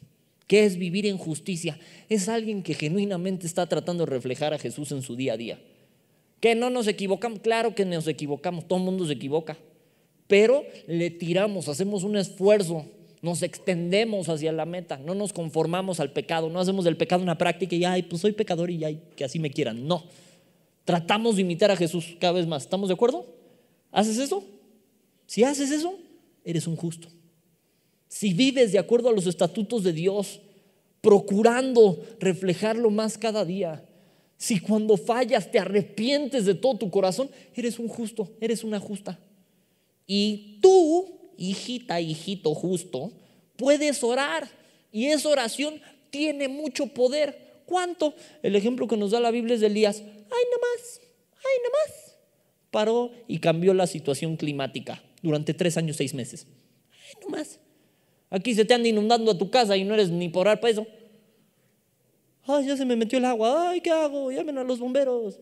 [0.46, 1.78] ¿Qué es vivir en justicia?
[2.08, 5.58] Es alguien que genuinamente está tratando de reflejar a Jesús en su día a día.
[6.40, 7.40] ¿Que no nos equivocamos?
[7.40, 9.56] Claro que nos equivocamos, todo el mundo se equivoca.
[10.26, 12.86] Pero le tiramos, hacemos un esfuerzo,
[13.22, 17.38] nos extendemos hacia la meta, no nos conformamos al pecado, no hacemos del pecado una
[17.38, 19.86] práctica y, ay, pues soy pecador y ay, que así me quieran.
[19.86, 20.04] No,
[20.84, 22.64] Tratamos de imitar a Jesús cada vez más.
[22.64, 23.26] ¿Estamos de acuerdo?
[23.90, 24.44] ¿Haces eso?
[25.26, 25.98] Si haces eso,
[26.44, 27.08] eres un justo.
[28.14, 30.40] Si vives de acuerdo a los estatutos de Dios,
[31.00, 33.84] procurando reflejarlo más cada día,
[34.36, 39.18] si cuando fallas te arrepientes de todo tu corazón, eres un justo, eres una justa.
[40.06, 43.10] Y tú, hijita, hijito justo,
[43.56, 44.48] puedes orar.
[44.92, 47.62] Y esa oración tiene mucho poder.
[47.66, 48.14] ¿Cuánto?
[48.44, 49.96] El ejemplo que nos da la Biblia es de Elías.
[49.98, 51.00] Ay, nada más,
[51.34, 52.16] ay, nada más.
[52.70, 56.46] Paró y cambió la situación climática durante tres años, seis meses.
[56.92, 57.58] Ay, nada más.
[58.34, 60.84] Aquí se te anda inundando a tu casa y no eres ni por para eso.
[62.42, 63.70] Ay, ya se me metió el agua.
[63.70, 64.32] Ay, ¿qué hago?
[64.32, 65.38] Llamen a los bomberos.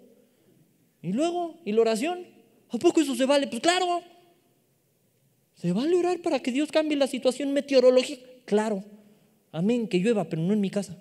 [1.00, 2.26] Y luego, ¿y la oración?
[2.68, 3.46] ¿A poco eso se vale?
[3.46, 4.02] Pues claro.
[5.54, 8.28] ¿Se vale orar para que Dios cambie la situación meteorológica?
[8.44, 8.84] Claro.
[9.52, 10.98] Amén, que llueva, pero no en mi casa.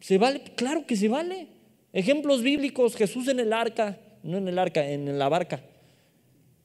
[0.00, 0.42] ¿Se vale?
[0.56, 1.46] Claro que se vale.
[1.92, 5.62] Ejemplos bíblicos, Jesús en el arca, no en el arca, en la barca.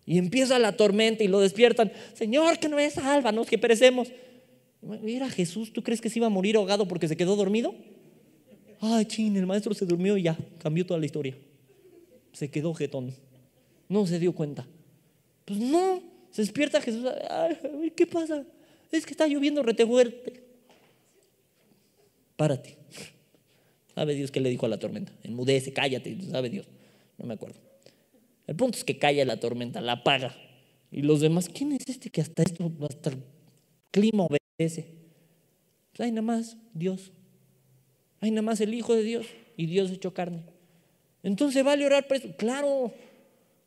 [0.05, 1.91] Y empieza la tormenta y lo despiertan.
[2.13, 4.09] Señor, que no es sálvanos, que perecemos.
[4.81, 7.73] Mira Jesús, ¿tú crees que se iba a morir ahogado porque se quedó dormido?
[8.79, 11.35] Ay, chin, el maestro se durmió y ya, cambió toda la historia.
[12.33, 13.13] Se quedó jetón.
[13.89, 14.67] No se dio cuenta.
[15.45, 17.05] Pues no, se despierta Jesús.
[17.29, 18.45] Ay, ¿Qué pasa?
[18.91, 20.43] Es que está lloviendo rete fuerte.
[22.35, 22.77] Párate.
[23.95, 25.11] Sabe Dios qué le dijo a la tormenta.
[25.23, 26.67] Enmudece, cállate, sabe Dios.
[27.17, 27.59] No me acuerdo.
[28.47, 30.35] El punto es que calla la tormenta, la apaga.
[30.91, 33.17] Y los demás, ¿quién es este que hasta esto, hasta el
[33.91, 34.93] clima obedece?
[35.91, 37.11] Pues hay nada más Dios.
[38.19, 39.27] Hay nada más el Hijo de Dios
[39.57, 40.43] y Dios hecho carne.
[41.23, 42.29] Entonces vale orar por eso.
[42.37, 42.93] Claro,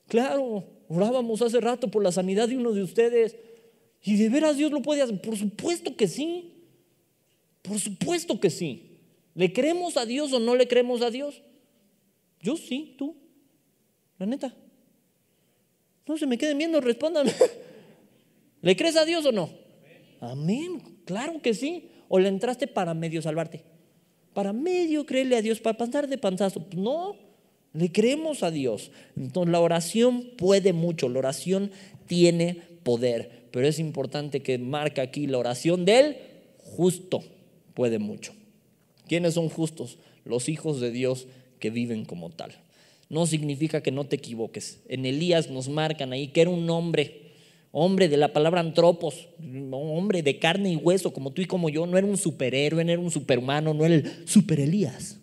[0.07, 0.64] claro.
[0.88, 3.37] Orábamos hace rato por la sanidad de uno de ustedes.
[4.03, 5.21] Y de veras Dios lo puede hacer.
[5.21, 6.53] Por supuesto que sí.
[7.62, 8.99] Por supuesto que sí.
[9.35, 11.43] ¿Le creemos a Dios o no le creemos a Dios?
[12.41, 13.17] Yo sí, tú.
[14.19, 14.55] La neta.
[16.09, 17.27] No se me queden viendo, respondan.
[18.62, 19.51] ¿Le crees a Dios o no?
[20.21, 20.81] Amén.
[21.05, 21.90] Claro que sí.
[22.09, 23.62] ¿O le entraste para medio salvarte?
[24.33, 26.64] Para medio creerle a Dios, para pasar de panzazo.
[26.64, 27.16] Pues no,
[27.75, 28.90] le creemos a Dios.
[29.16, 31.71] Entonces la oración puede mucho, la oración
[32.07, 33.47] tiene poder.
[33.51, 36.16] Pero es importante que marca aquí la oración del
[36.59, 37.23] justo
[37.75, 38.33] puede mucho.
[39.07, 39.99] ¿Quiénes son justos?
[40.25, 41.27] Los hijos de Dios
[41.59, 42.53] que viven como tal
[43.09, 44.83] no significa que no te equivoques.
[44.88, 47.33] En Elías nos marcan ahí que era un hombre,
[47.73, 49.29] hombre de la palabra antropos,
[49.71, 52.92] hombre de carne y hueso como tú y como yo, no era un superhéroe, no
[52.92, 55.18] era un superhumano, no era el super Elías.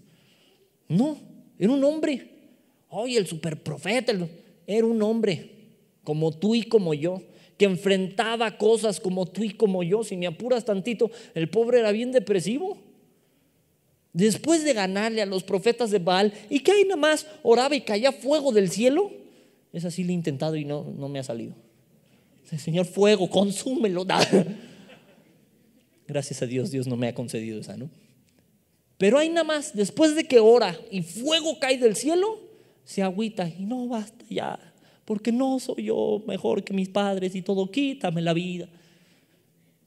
[0.87, 1.17] No,
[1.59, 2.31] era un hombre.
[2.89, 4.13] Oye, el superprofeta,
[4.67, 5.51] era un hombre
[6.03, 7.21] como tú y como yo,
[7.57, 10.03] que enfrentaba cosas como tú y como yo.
[10.03, 12.77] Si me apuras tantito, el pobre era bien depresivo
[14.15, 17.81] después de ganarle a los profetas de Baal y que ahí nada más oraba y
[17.81, 19.11] caía fuego del cielo,
[19.73, 21.53] es así lo he intentado y no, no me ha salido.
[22.57, 24.05] Señor, fuego, consúmelo.
[26.07, 27.89] Gracias a Dios, Dios no me ha concedido esa, ¿no?
[28.97, 32.39] Pero hay nada más, después de que ora y fuego cae del cielo,
[32.85, 34.57] se agüita y no basta ya,
[35.03, 38.69] porque no soy yo mejor que mis padres y todo, quítame la vida.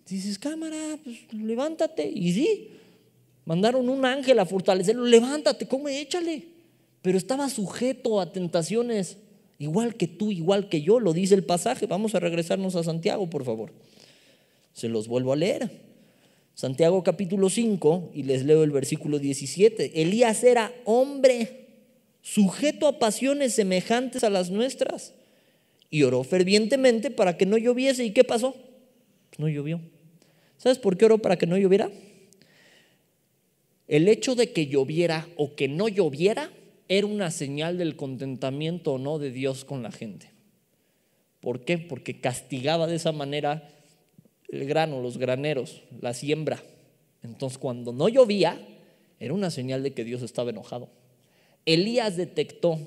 [0.07, 2.11] Dices, cámara, pues levántate.
[2.11, 2.69] Y sí,
[3.49, 5.07] Mandaron un ángel a fortalecerlo.
[5.07, 6.45] Levántate, come, échale.
[7.01, 9.17] Pero estaba sujeto a tentaciones,
[9.59, 11.87] igual que tú, igual que yo, lo dice el pasaje.
[11.87, 13.73] Vamos a regresarnos a Santiago, por favor.
[14.75, 15.71] Se los vuelvo a leer.
[16.53, 20.03] Santiago capítulo 5, y les leo el versículo 17.
[20.03, 21.69] Elías era hombre,
[22.21, 25.15] sujeto a pasiones semejantes a las nuestras,
[25.89, 28.05] y oró fervientemente para que no lloviese.
[28.05, 28.55] ¿Y qué pasó?
[29.39, 29.81] No llovió.
[30.59, 31.91] ¿Sabes por qué oró para que no lloviera?
[33.89, 36.53] El hecho de que lloviera o que no lloviera
[36.89, 40.31] era una señal del contentamiento o no de Dios con la gente.
[41.41, 41.79] ¿Por qué?
[41.79, 43.71] Porque castigaba de esa manera
[44.49, 46.63] el grano, los graneros, la siembra.
[47.23, 48.61] Entonces cuando no llovía,
[49.19, 50.91] era una señal de que Dios estaba enojado.
[51.65, 52.79] Elías detectó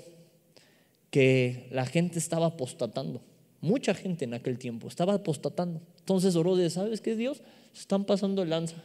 [1.10, 3.22] que la gente estaba apostatando.
[3.60, 5.82] Mucha gente en aquel tiempo estaba apostatando.
[5.98, 7.42] Entonces oró de, ¿sabes qué Dios?
[7.74, 8.84] Están pasando el lanza.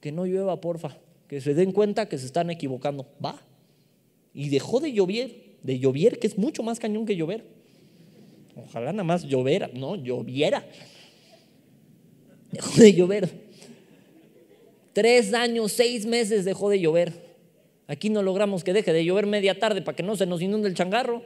[0.00, 0.98] Que no llueva, porfa
[1.34, 3.08] que se den cuenta que se están equivocando.
[3.22, 3.42] Va.
[4.32, 7.44] Y dejó de llover, de llover, que es mucho más cañón que llover.
[8.54, 10.64] Ojalá nada más llovera, no, lloviera.
[12.52, 13.28] Dejó de llover.
[14.92, 17.12] Tres años, seis meses dejó de llover.
[17.88, 20.68] Aquí no logramos que deje de llover media tarde para que no se nos inunde
[20.68, 21.20] el changarro.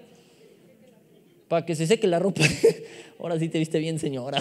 [1.48, 2.44] Para que se seque la ropa.
[3.18, 4.40] Ahora sí te viste bien, señora.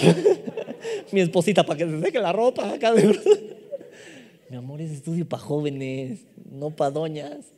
[1.11, 2.71] Mi esposita, para que se seque la ropa.
[2.71, 3.03] Acá de
[4.49, 7.53] mi amor, es estudio para jóvenes, no para doñas.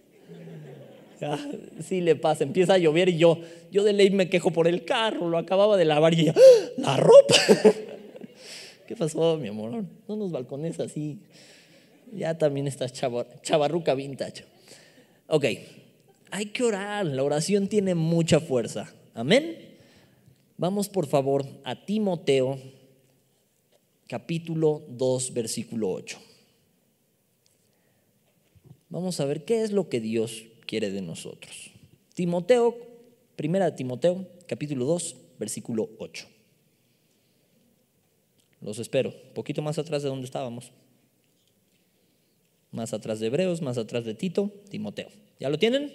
[1.84, 3.40] sí le pasa, empieza a llover y yo,
[3.72, 6.36] yo de ley me quejo por el carro, lo acababa de lavar y ¡Ah!
[6.78, 7.36] la ropa.
[8.88, 9.84] ¿Qué pasó, mi amor?
[10.08, 11.20] No nos balcones así.
[12.12, 14.46] Ya también estás chavarruca vintage.
[15.28, 15.46] Ok,
[16.32, 17.06] hay que orar.
[17.06, 18.92] La oración tiene mucha fuerza.
[19.14, 19.58] Amén.
[20.58, 22.58] Vamos por favor a Timoteo
[24.08, 26.29] capítulo 2 versículo 8.
[28.90, 31.72] Vamos a ver qué es lo que Dios quiere de nosotros.
[32.16, 32.76] Timoteo,
[33.36, 36.28] primera de Timoteo, capítulo 2, versículo 8.
[38.62, 40.72] Los espero, poquito más atrás de donde estábamos.
[42.72, 45.10] Más atrás de Hebreos, más atrás de Tito, Timoteo.
[45.40, 45.94] ¿Ya lo tienen?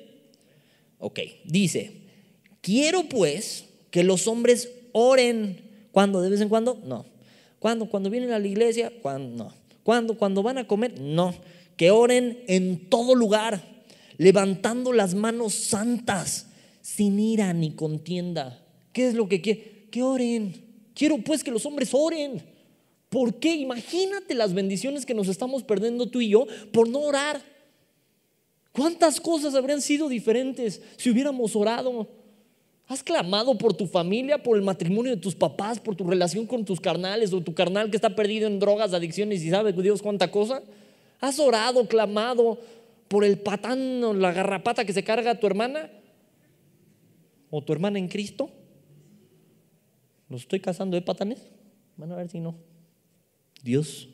[0.98, 2.02] Ok, dice,
[2.60, 5.60] quiero pues que los hombres oren.
[5.92, 6.22] ¿Cuándo?
[6.22, 6.80] ¿De vez en cuando?
[6.84, 7.04] No.
[7.58, 7.86] ¿Cuándo?
[7.86, 8.92] ¿Cuando vienen a la iglesia?
[9.02, 9.44] ¿Cuándo?
[9.44, 9.52] No.
[9.82, 10.16] ¿Cuándo?
[10.16, 10.98] ¿Cuando van a comer?
[11.00, 11.34] No.
[11.76, 13.84] Que oren en todo lugar,
[14.16, 16.46] levantando las manos santas,
[16.80, 18.62] sin ira ni contienda.
[18.92, 19.88] ¿Qué es lo que quiere?
[19.90, 20.64] Que oren.
[20.94, 22.42] Quiero pues que los hombres oren.
[23.08, 23.54] ¿Por qué?
[23.54, 27.40] Imagínate las bendiciones que nos estamos perdiendo tú y yo por no orar.
[28.72, 32.08] ¿Cuántas cosas habrían sido diferentes si hubiéramos orado?
[32.86, 36.64] ¿Has clamado por tu familia, por el matrimonio de tus papás, por tu relación con
[36.64, 40.30] tus carnales o tu carnal que está perdido en drogas, adicciones y sabe Dios cuánta
[40.30, 40.62] cosa?
[41.24, 42.58] ¿Has orado, clamado
[43.08, 45.90] por el patán o la garrapata que se carga a tu hermana?
[47.48, 48.50] ¿O tu hermana en Cristo?
[50.28, 51.38] ¿Los estoy casando de patanes?
[51.96, 52.56] Van a ver si no.
[53.62, 54.10] Dios,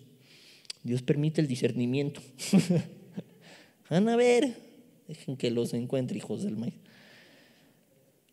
[0.85, 2.20] Dios permite el discernimiento.
[3.90, 4.55] Van a ver,
[5.09, 6.75] dejen que los encuentre, hijos del maíz.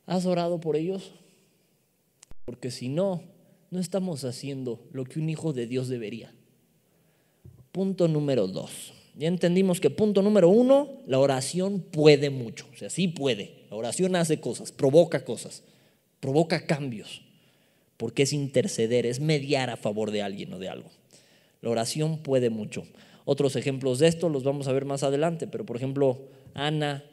[0.05, 1.13] ¿Has orado por ellos?
[2.45, 3.23] Porque si no,
[3.71, 6.36] no estamos haciendo lo que un hijo de Dios debería.
[7.77, 8.91] Punto número dos.
[9.15, 12.65] Ya entendimos que punto número uno, la oración puede mucho.
[12.73, 13.67] O sea, sí puede.
[13.69, 15.61] La oración hace cosas, provoca cosas,
[16.19, 17.21] provoca cambios.
[17.97, 20.89] Porque es interceder, es mediar a favor de alguien o de algo.
[21.61, 22.83] La oración puede mucho.
[23.25, 26.17] Otros ejemplos de esto los vamos a ver más adelante, pero por ejemplo,
[26.55, 27.03] Ana,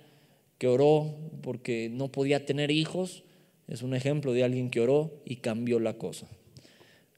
[0.57, 3.23] que oró porque no podía tener hijos,
[3.69, 6.27] es un ejemplo de alguien que oró y cambió la cosa.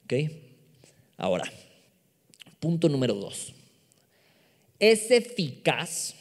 [0.03, 0.33] ¿Ok?
[1.15, 1.49] Ahora,
[2.59, 3.53] punto número dos.
[4.79, 6.15] Es eficaz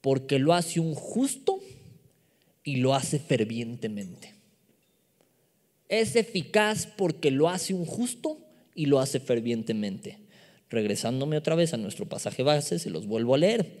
[0.00, 1.60] porque lo hace un justo
[2.64, 4.34] y lo hace fervientemente.
[5.88, 8.38] Es eficaz porque lo hace un justo
[8.74, 10.18] y lo hace fervientemente.
[10.70, 13.78] Regresándome otra vez a nuestro pasaje base, se los vuelvo a leer.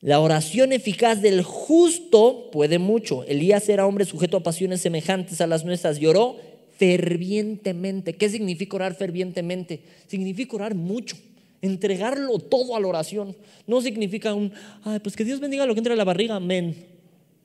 [0.00, 3.24] La oración eficaz del justo puede mucho.
[3.24, 6.36] Elías era hombre sujeto a pasiones semejantes a las nuestras y oró
[6.82, 8.14] fervientemente.
[8.14, 9.84] ¿Qué significa orar fervientemente?
[10.08, 11.16] Significa orar mucho,
[11.60, 13.36] entregarlo todo a la oración.
[13.68, 16.74] No significa un, ay, pues que Dios bendiga lo que entra a la barriga, amén.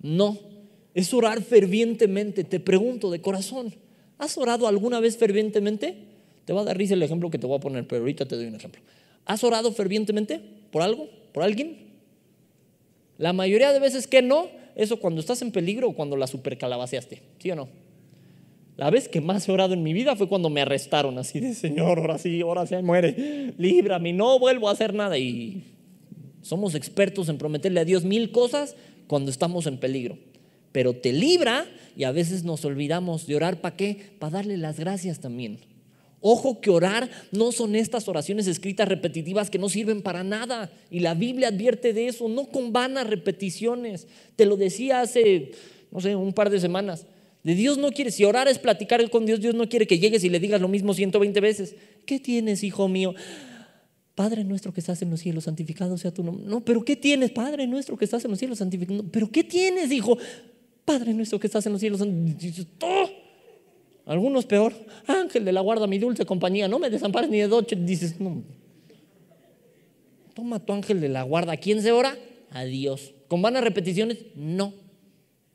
[0.01, 0.39] No,
[0.95, 2.43] es orar fervientemente.
[2.45, 3.71] Te pregunto de corazón,
[4.17, 5.95] ¿Has orado alguna vez fervientemente?
[6.45, 8.35] Te va a dar risa el ejemplo que te voy a poner, pero ahorita te
[8.35, 8.81] doy un ejemplo.
[9.25, 11.07] ¿Has orado fervientemente por algo?
[11.31, 11.91] ¿Por alguien?
[13.19, 17.21] La mayoría de veces que no, eso cuando estás en peligro o cuando la supercalabaceaste,
[17.37, 17.86] ¿sí o no?
[18.77, 21.53] La vez que más he orado en mi vida fue cuando me arrestaron, así de
[21.53, 25.17] Señor, ahora sí, ahora sí muere, líbrame, no vuelvo a hacer nada.
[25.17, 25.63] Y
[26.41, 28.75] somos expertos en prometerle a Dios mil cosas
[29.07, 30.17] cuando estamos en peligro
[30.77, 33.61] pero te libra y a veces nos olvidamos de orar.
[33.61, 33.97] ¿Para qué?
[34.19, 35.57] Para darle las gracias también.
[36.21, 40.71] Ojo que orar no son estas oraciones escritas repetitivas que no sirven para nada.
[40.91, 44.07] Y la Biblia advierte de eso, no con vanas repeticiones.
[44.35, 45.51] Te lo decía hace,
[45.91, 47.07] no sé, un par de semanas.
[47.47, 50.21] De Dios no quiere, si orar es platicar con Dios, Dios no quiere que llegues
[50.25, 51.77] y le digas lo mismo 120 veces.
[52.05, 53.15] ¿Qué tienes, hijo mío?
[54.15, 56.45] Padre nuestro que estás en los cielos, santificado sea tu nombre.
[56.45, 59.01] No, pero ¿qué tienes, Padre nuestro que estás en los cielos, santificado?
[59.13, 60.17] Pero ¿qué tienes, hijo?
[60.83, 62.05] Padre nuestro que estás en los cielos.
[64.05, 64.73] Algunos peor.
[65.07, 67.77] Ángel de la guarda, mi dulce compañía, no me desampares ni de noche.
[67.77, 68.43] Dices, no.
[70.33, 71.55] Toma tu ángel de la guarda.
[71.55, 72.17] quién se ora?
[72.51, 73.13] A Dios.
[73.29, 74.17] ¿Con vanas repeticiones?
[74.35, 74.73] No.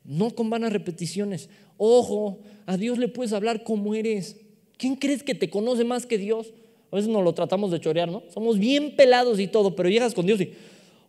[0.05, 1.49] No con vanas repeticiones.
[1.77, 4.37] Ojo, a Dios le puedes hablar como eres.
[4.77, 6.53] ¿Quién crees que te conoce más que Dios?
[6.91, 8.23] A veces nos lo tratamos de chorear, ¿no?
[8.33, 10.53] Somos bien pelados y todo, pero llegas con Dios y,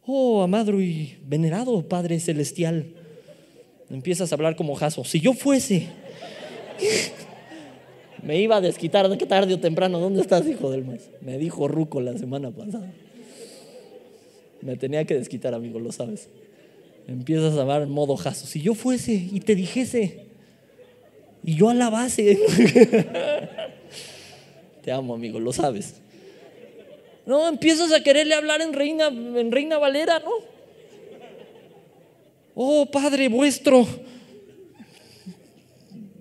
[0.07, 2.87] oh, amado y venerado Padre Celestial.
[3.91, 5.05] Empiezas a hablar como Jaso.
[5.05, 5.89] Si yo fuese,
[8.23, 10.01] me iba a desquitar de que tarde o temprano.
[10.01, 11.11] ¿Dónde estás, hijo del maíz?
[11.21, 12.93] Me dijo Ruco la semana pasada.
[14.63, 16.29] Me tenía que desquitar, amigo, lo sabes.
[17.07, 18.47] Empiezas a hablar en modo Jaso.
[18.47, 20.25] Si yo fuese y te dijese,
[21.43, 22.39] y yo alabase.
[24.83, 25.97] te amo, amigo, lo sabes.
[27.27, 30.31] No, empiezas a quererle hablar en Reina, en Reina Valera, ¿no?
[32.55, 33.87] oh Padre vuestro.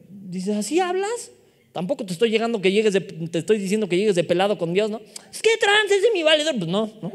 [0.09, 1.31] Dice, ¿así hablas?
[1.71, 4.73] Tampoco te estoy llegando que llegues de, te estoy diciendo que llegues de pelado con
[4.73, 5.01] Dios, ¿no?
[5.31, 6.57] Es que trance es de mi valedor.
[6.57, 7.13] Pues no, no.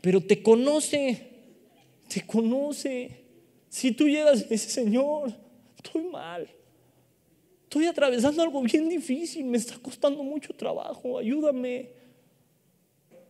[0.00, 1.31] Pero te conoce,
[2.12, 3.10] te conoce.
[3.68, 5.32] Si tú llegas y dices, Señor,
[5.76, 6.48] estoy mal.
[7.62, 11.90] Estoy atravesando algo bien difícil, me está costando mucho trabajo, ayúdame.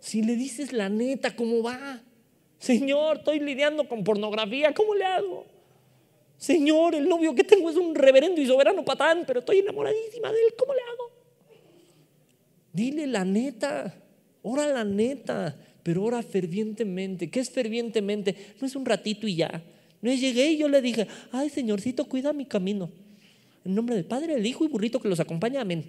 [0.00, 2.02] Si le dices la neta, ¿cómo va?
[2.58, 5.46] Señor, estoy lidiando con pornografía, ¿cómo le hago?
[6.36, 10.38] Señor, el novio que tengo es un reverendo y soberano patán, pero estoy enamoradísima de
[10.40, 11.10] él, ¿cómo le hago?
[12.72, 13.94] Dile la neta,
[14.42, 17.30] ora la neta, pero ora fervientemente.
[17.30, 18.34] ¿Qué es fervientemente?
[18.60, 19.62] No es un ratito y ya.
[20.00, 22.90] No llegué y yo le dije, ay Señorcito, cuida mi camino.
[23.64, 25.84] En nombre del Padre, del Hijo y burrito que los acompaña, amén.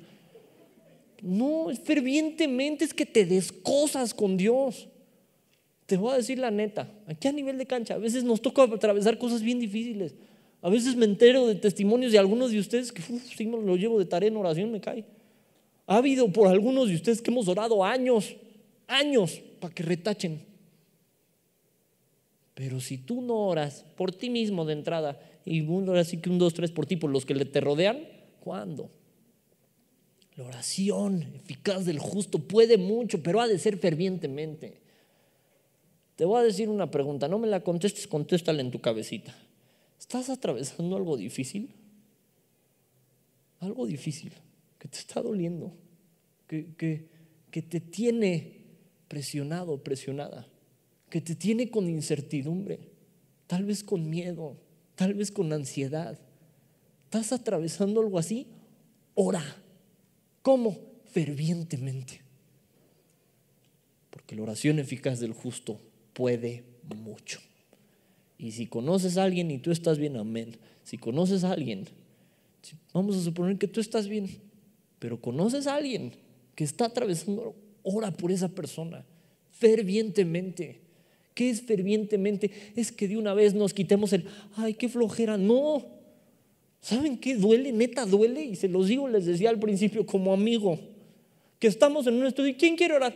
[1.21, 4.87] No, es fervientemente, es que te descosas con Dios.
[5.85, 8.63] Te voy a decir la neta, aquí a nivel de cancha, a veces nos toca
[8.63, 10.15] atravesar cosas bien difíciles.
[10.61, 13.75] A veces me entero de testimonios de algunos de ustedes que uf, si me lo
[13.75, 15.03] llevo de tarea en oración me cae.
[15.87, 18.35] Ha habido por algunos de ustedes que hemos orado años,
[18.87, 20.43] años para que retachen.
[22.53, 26.37] Pero si tú no oras por ti mismo de entrada y uno así que un,
[26.37, 28.05] dos, tres por ti, por los que te rodean,
[28.41, 28.91] ¿cuándo?
[30.35, 34.81] La oración eficaz del justo puede mucho, pero ha de ser fervientemente.
[36.17, 39.33] Te voy a decir una pregunta, no me la contestes, contéstala en tu cabecita.
[39.97, 41.73] ¿Estás atravesando algo difícil?
[43.61, 44.33] Algo difícil,
[44.77, 45.71] que te está doliendo,
[46.47, 47.07] que, que,
[47.49, 48.62] que te tiene
[49.13, 50.47] presionado, presionada,
[51.11, 52.79] que te tiene con incertidumbre,
[53.45, 54.57] tal vez con miedo,
[54.95, 56.17] tal vez con ansiedad.
[57.03, 58.47] ¿Estás atravesando algo así?
[59.13, 59.43] Ora.
[60.41, 60.79] ¿Cómo?
[61.05, 62.21] Fervientemente.
[64.09, 65.79] Porque la oración eficaz del justo
[66.13, 66.63] puede
[66.95, 67.39] mucho.
[68.39, 70.57] Y si conoces a alguien y tú estás bien, amén.
[70.83, 71.85] Si conoces a alguien,
[72.91, 74.27] vamos a suponer que tú estás bien,
[74.97, 76.13] pero conoces a alguien
[76.55, 79.05] que está atravesando, ora por esa persona,
[79.51, 80.81] fervientemente.
[81.33, 82.51] ¿Qué es fervientemente?
[82.75, 84.25] Es que de una vez nos quitemos el,
[84.55, 85.37] ay, qué flojera.
[85.37, 85.85] No.
[86.79, 87.71] ¿Saben qué duele?
[87.71, 88.43] Neta duele.
[88.43, 90.79] Y se los digo, les decía al principio como amigo,
[91.59, 92.55] que estamos en un estudio.
[92.57, 93.15] ¿Quién quiere orar?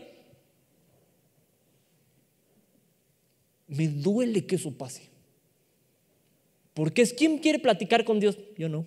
[3.68, 5.04] Me duele que eso pase.
[6.74, 8.38] Porque es quien quiere platicar con Dios.
[8.58, 8.86] Yo no.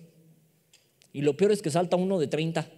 [1.13, 2.69] Y lo peor es que salta uno de 30.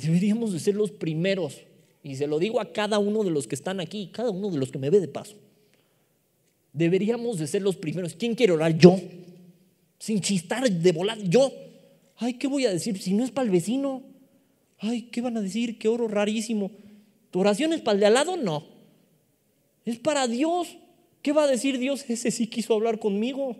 [0.00, 1.60] Deberíamos de ser los primeros.
[2.02, 4.58] Y se lo digo a cada uno de los que están aquí, cada uno de
[4.58, 5.36] los que me ve de paso.
[6.72, 8.14] Deberíamos de ser los primeros.
[8.14, 8.76] ¿Quién quiere orar?
[8.78, 8.98] Yo.
[9.98, 11.18] Sin chistar de volar.
[11.22, 11.52] Yo.
[12.16, 14.02] Ay, ¿qué voy a decir si no es para el vecino?
[14.78, 15.78] Ay, ¿qué van a decir?
[15.78, 16.70] Qué oro rarísimo.
[17.30, 18.36] ¿Tu oración es para el de al lado?
[18.36, 18.64] No.
[19.84, 20.78] Es para Dios.
[21.22, 22.08] ¿Qué va a decir Dios?
[22.08, 23.56] Ese sí quiso hablar conmigo.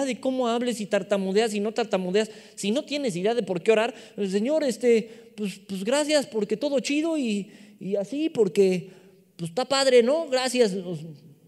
[0.00, 2.30] De cómo hables y tartamudeas y no tartamudeas.
[2.54, 6.56] Si no tienes idea de por qué orar, el Señor, este, pues, pues gracias porque
[6.56, 8.90] todo chido y, y así, porque
[9.36, 10.28] pues está padre, ¿no?
[10.28, 10.74] Gracias.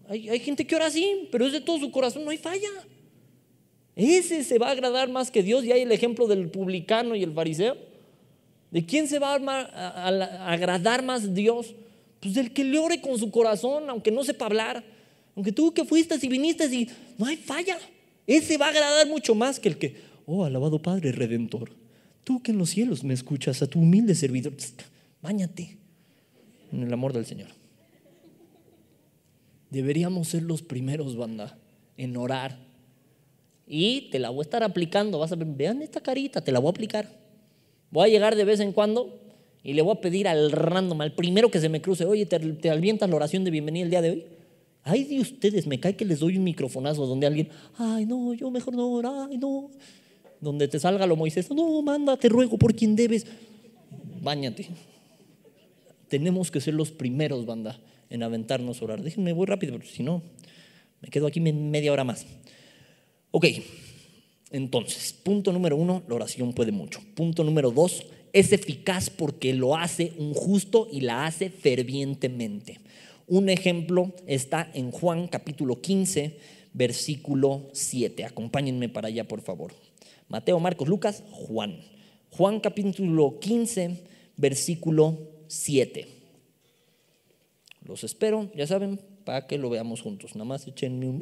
[0.07, 2.69] Hay, hay gente que ora así, pero es de todo su corazón, no hay falla.
[3.95, 5.63] Ese se va a agradar más que Dios.
[5.63, 7.77] Y hay el ejemplo del publicano y el fariseo.
[8.69, 11.73] ¿De quién se va a, a, a agradar más Dios?
[12.19, 14.83] Pues del que le ore con su corazón, aunque no sepa hablar.
[15.35, 17.77] Aunque tú que fuiste y viniste y no hay falla.
[18.27, 19.95] Ese va a agradar mucho más que el que,
[20.25, 21.71] oh, alabado Padre Redentor,
[22.23, 24.53] tú que en los cielos me escuchas, a tu humilde servidor,
[25.21, 25.77] báñate
[26.71, 27.49] en el amor del Señor.
[29.69, 31.57] Deberíamos ser los primeros, banda,
[31.97, 32.57] en orar.
[33.67, 36.59] Y te la voy a estar aplicando, vas a ver, vean esta carita, te la
[36.59, 37.09] voy a aplicar.
[37.91, 39.19] Voy a llegar de vez en cuando
[39.63, 42.39] y le voy a pedir al random, al primero que se me cruce, oye, ¿te,
[42.39, 44.25] te la oración de bienvenida el día de hoy?
[44.87, 48.51] Ay de ustedes, me cae que les doy un microfonazo donde alguien, ay no, yo
[48.51, 49.71] mejor no, ay no.
[50.39, 53.25] Donde te salga lo Moisés, no, manda, te ruego por quien debes.
[54.21, 54.67] Báñate.
[56.07, 57.79] Tenemos que ser los primeros, banda,
[58.11, 59.01] en aventarnos a orar.
[59.01, 60.21] Déjenme, voy rápido, porque si no,
[61.01, 62.27] me quedo aquí media hora más.
[63.31, 63.47] Ok,
[64.51, 67.01] entonces, punto número uno, la oración puede mucho.
[67.15, 72.79] Punto número dos, es eficaz porque lo hace un justo y la hace fervientemente.
[73.27, 76.37] Un ejemplo está en Juan capítulo 15,
[76.73, 78.23] versículo 7.
[78.23, 79.73] Acompáñenme para allá, por favor.
[80.29, 81.79] Mateo, Marcos, Lucas, Juan.
[82.29, 84.03] Juan capítulo 15,
[84.37, 85.17] versículo
[85.47, 86.07] 7.
[87.83, 90.35] Los espero, ya saben, para que lo veamos juntos.
[90.35, 91.21] Nada más echenme un,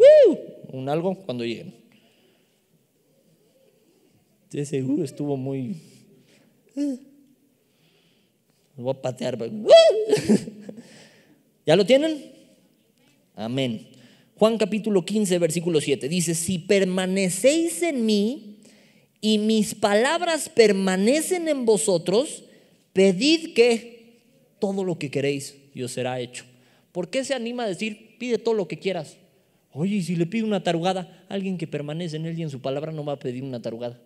[0.74, 1.74] un algo cuando lleguen.
[4.52, 5.82] Ese uh, estuvo muy...
[6.76, 6.98] Uh,
[8.76, 9.38] voy a patear.
[11.66, 12.32] ¿Ya lo tienen?
[13.36, 13.88] Amén.
[14.36, 18.58] Juan capítulo 15, versículo 7 dice, si permanecéis en mí
[19.22, 22.44] y mis palabras permanecen en vosotros,
[22.92, 24.20] pedid que
[24.60, 26.46] todo lo que queréis y os será hecho.
[26.92, 29.18] ¿Por qué se anima a decir, pide todo lo que quieras?
[29.72, 32.92] Oye, si le pide una tarugada, alguien que permanece en él y en su palabra
[32.92, 34.00] no va a pedir una tarugada.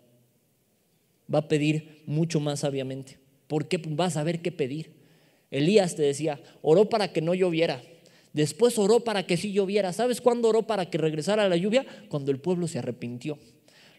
[1.34, 3.18] Va a pedir mucho más sabiamente.
[3.48, 4.97] ¿Por qué va a saber qué pedir?
[5.52, 7.82] Elías te decía, oró para que no lloviera.
[8.34, 9.94] Después oró para que sí lloviera.
[9.94, 11.86] ¿Sabes cuándo oró para que regresara la lluvia?
[12.10, 13.40] Cuando el pueblo se arrepintió.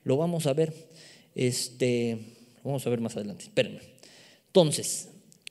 [0.05, 0.73] Lo vamos a ver.
[1.35, 2.19] Este,
[2.63, 3.45] vamos a ver más adelante.
[3.45, 3.81] Espérenme.
[4.47, 5.09] Entonces,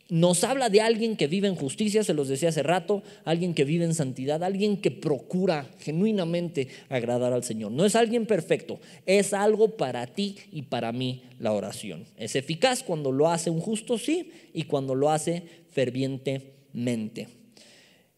[0.09, 3.65] nos habla de alguien que vive en justicia, se los decía hace rato, alguien que
[3.65, 7.71] vive en santidad, alguien que procura genuinamente agradar al Señor.
[7.71, 12.05] No es alguien perfecto, es algo para ti y para mí la oración.
[12.17, 17.27] Es eficaz cuando lo hace un justo, sí, y cuando lo hace fervientemente.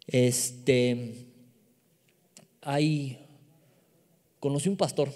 [0.06, 1.14] Este,
[2.62, 3.18] hay,
[4.40, 5.10] conocí un pastor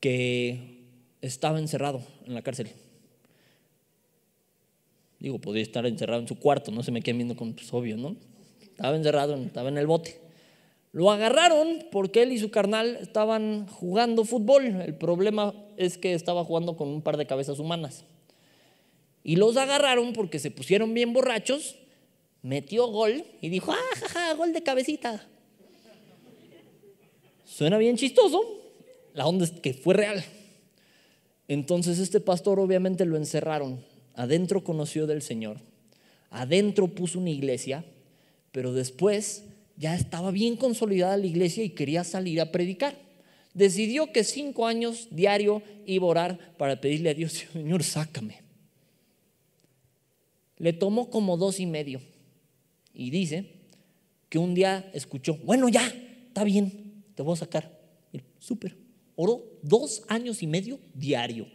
[0.00, 0.80] que
[1.20, 2.70] estaba encerrado en la cárcel
[5.20, 7.98] Digo, podía estar encerrado en su cuarto, no se me queden viendo con pues, obvio,
[7.98, 8.16] ¿no?
[8.62, 10.18] Estaba encerrado, estaba en el bote.
[10.92, 14.64] Lo agarraron porque él y su carnal estaban jugando fútbol.
[14.64, 18.04] El problema es que estaba jugando con un par de cabezas humanas.
[19.22, 21.76] Y los agarraron porque se pusieron bien borrachos,
[22.40, 25.28] metió gol y dijo, ¡ah, jaja, gol de cabecita!
[27.44, 28.40] Suena bien chistoso,
[29.12, 30.24] la onda es que fue real.
[31.46, 33.89] Entonces este pastor obviamente lo encerraron
[34.20, 35.56] adentro conoció del Señor,
[36.28, 37.86] adentro puso una iglesia,
[38.52, 39.44] pero después
[39.78, 42.98] ya estaba bien consolidada la iglesia y quería salir a predicar.
[43.54, 48.42] Decidió que cinco años diario iba a orar para pedirle a Dios, Señor, sácame.
[50.58, 52.02] Le tomó como dos y medio.
[52.92, 53.46] Y dice
[54.28, 55.86] que un día escuchó, bueno, ya,
[56.26, 57.80] está bien, te voy a sacar.
[58.38, 58.76] Súper.
[59.16, 61.46] Oró dos años y medio diario.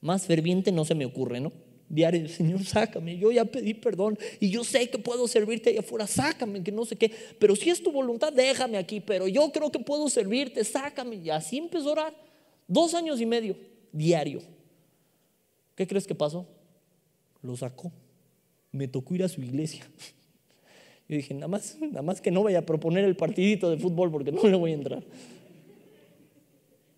[0.00, 1.52] Más ferviente no se me ocurre, ¿no?
[1.92, 6.06] Diario, Señor, sácame, yo ya pedí perdón y yo sé que puedo servirte allá afuera,
[6.06, 9.70] sácame, que no sé qué, pero si es tu voluntad, déjame aquí, pero yo creo
[9.70, 11.16] que puedo servirte, sácame.
[11.16, 12.14] Y así empezó a orar,
[12.66, 13.56] dos años y medio,
[13.92, 14.40] diario.
[15.74, 16.46] ¿Qué crees que pasó?
[17.42, 17.92] Lo sacó,
[18.72, 19.86] me tocó ir a su iglesia.
[21.08, 24.10] Yo dije, nada más, nada más que no vaya a proponer el partidito de fútbol
[24.10, 25.04] porque no le voy a entrar.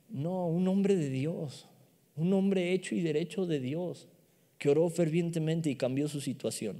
[0.09, 1.66] No, un hombre de Dios,
[2.14, 4.07] un hombre hecho y derecho de Dios
[4.65, 6.79] que oró fervientemente y cambió su situación.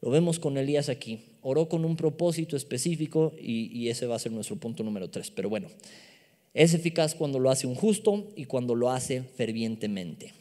[0.00, 1.18] Lo vemos con Elías aquí.
[1.42, 5.32] Oró con un propósito específico y, ese va a ser nuestro punto número tres.
[5.32, 5.66] Pero bueno,
[6.54, 10.32] es eficaz cuando lo hace un justo y cuando lo hace fervientemente.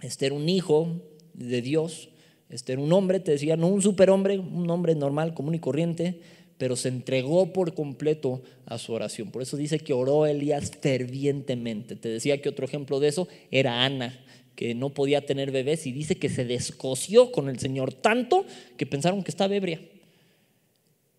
[0.00, 1.02] Este era un hijo
[1.34, 2.08] de Dios,
[2.48, 6.22] este era un hombre, te decía, no un superhombre, un hombre normal, común y corriente,
[6.56, 9.30] pero se entregó por completo a su oración.
[9.30, 11.94] Por eso dice que oró Elías fervientemente.
[11.94, 14.24] Te decía que otro ejemplo de eso era Ana
[14.58, 18.44] que no podía tener bebés y dice que se descoció con el Señor tanto
[18.76, 19.80] que pensaron que estaba ebria.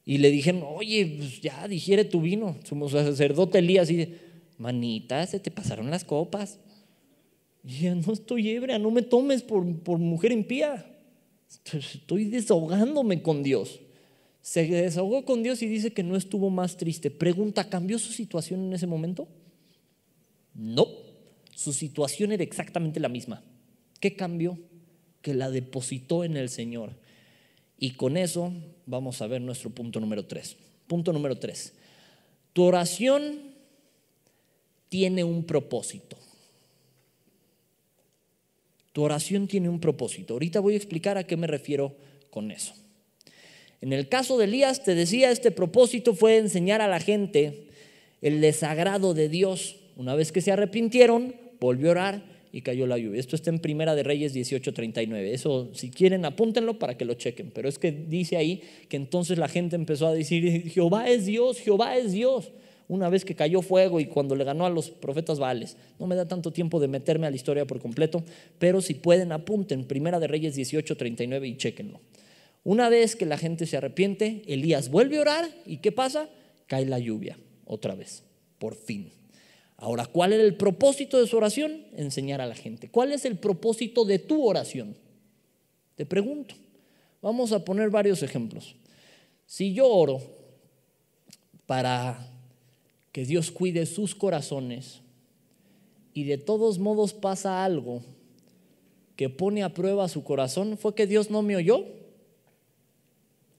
[0.03, 2.57] Y le dijeron, oye, pues ya digiere tu vino.
[2.65, 4.13] Su sacerdote Elías y
[4.57, 6.59] manita, se te pasaron las copas.
[7.63, 10.85] Y ya no estoy ebria, no me tomes por, por mujer impía.
[11.71, 13.79] Estoy desahogándome con Dios.
[14.41, 17.09] Se desahogó con Dios y dice que no estuvo más triste.
[17.09, 19.29] Pregunta, ¿cambió su situación en ese momento?
[20.53, 21.08] No.
[21.59, 23.43] Su situación era exactamente la misma.
[23.99, 24.57] ¿Qué cambió?
[25.21, 26.93] Que la depositó en el Señor.
[27.77, 28.53] Y con eso
[28.85, 30.55] vamos a ver nuestro punto número tres.
[30.87, 31.73] Punto número tres.
[32.53, 33.41] Tu oración
[34.87, 36.17] tiene un propósito.
[38.93, 40.35] Tu oración tiene un propósito.
[40.35, 41.93] Ahorita voy a explicar a qué me refiero
[42.29, 42.73] con eso.
[43.81, 47.67] En el caso de Elías, te decía, este propósito fue enseñar a la gente
[48.21, 49.75] el desagrado de Dios.
[49.97, 53.19] Una vez que se arrepintieron, volvió a orar y cayó la lluvia.
[53.19, 55.33] Esto está en Primera de Reyes 18:39.
[55.33, 57.51] Eso, si quieren, apúntenlo para que lo chequen.
[57.53, 61.59] Pero es que dice ahí que entonces la gente empezó a decir, Jehová es Dios,
[61.59, 62.51] Jehová es Dios.
[62.87, 65.77] Una vez que cayó fuego y cuando le ganó a los profetas Baales.
[65.99, 68.23] No me da tanto tiempo de meterme a la historia por completo,
[68.57, 72.01] pero si pueden, apunten Primera de Reyes 18:39 y chequenlo.
[72.63, 76.29] Una vez que la gente se arrepiente, Elías vuelve a orar y ¿qué pasa?
[76.65, 78.23] Cae la lluvia otra vez,
[78.57, 79.11] por fin.
[79.81, 81.85] Ahora, ¿cuál era el propósito de su oración?
[81.95, 82.89] Enseñar a la gente.
[82.89, 84.97] ¿Cuál es el propósito de tu oración?
[85.95, 86.55] Te pregunto.
[87.21, 88.75] Vamos a poner varios ejemplos.
[89.45, 90.21] Si yo oro
[91.65, 92.29] para
[93.13, 94.99] que Dios cuide sus corazones
[96.13, 98.01] y de todos modos pasa algo
[99.15, 101.85] que pone a prueba su corazón, ¿fue que Dios no me oyó?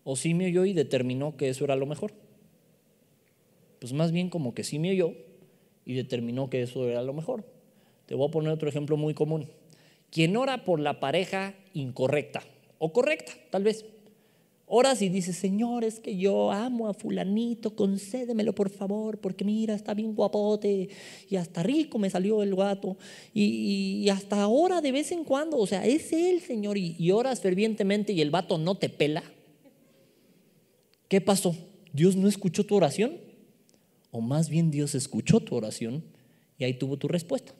[0.05, 2.13] ¿O sí me oyó y determinó que eso era lo mejor?
[3.79, 5.15] Pues más bien como que sí me oyó
[5.85, 7.45] y determinó que eso era lo mejor.
[8.07, 9.49] Te voy a poner otro ejemplo muy común.
[10.11, 12.43] Quien ora por la pareja incorrecta
[12.79, 13.85] o correcta, tal vez.
[14.73, 19.75] Oras y dices, Señor, es que yo amo a fulanito, concédemelo por favor, porque mira,
[19.75, 20.89] está bien guapote
[21.29, 22.97] y hasta rico me salió el gato.
[23.35, 27.41] Y, hasta ahora de vez en cuando, o sea, es él, Señor, y, y oras
[27.41, 29.25] fervientemente y el vato no te pela.
[31.09, 31.57] ¿Qué pasó?
[31.93, 33.30] ¿Dios no escuchó tu oración?
[34.11, 36.05] O más bien Dios escuchó tu oración
[36.59, 37.55] y ahí tuvo tu respuesta.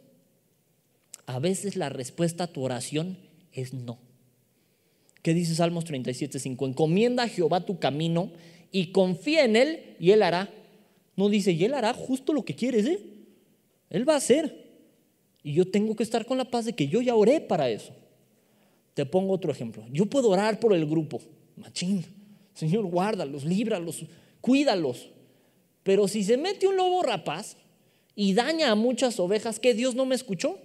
[1.27, 3.19] A veces la respuesta a tu oración
[3.53, 3.99] es no.
[5.23, 6.69] ¿Qué dice Salmos 37.5?
[6.69, 8.33] Encomienda a Jehová tu camino
[8.73, 10.51] y confía en Él y Él hará.
[11.17, 12.99] No dice, y Él hará justo lo que quieres, ¿eh?
[13.91, 14.71] Él va a hacer.
[15.43, 17.93] Y yo tengo que estar con la paz de que yo ya oré para eso.
[18.95, 19.85] Te pongo otro ejemplo.
[19.91, 21.21] Yo puedo orar por el grupo.
[21.57, 22.05] Machín.
[22.55, 24.05] Señor, guárdalos, líbralos,
[24.41, 25.11] cuídalos.
[25.83, 27.57] Pero si se mete un lobo rapaz
[28.15, 30.59] y daña a muchas ovejas, ¿qué Dios no me escuchó?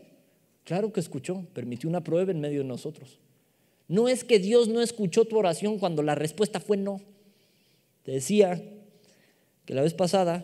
[0.64, 3.20] Claro que escuchó, permitió una prueba en medio de nosotros.
[3.88, 7.02] No es que Dios no escuchó tu oración cuando la respuesta fue no.
[8.04, 8.62] Te decía
[9.66, 10.44] que la vez pasada,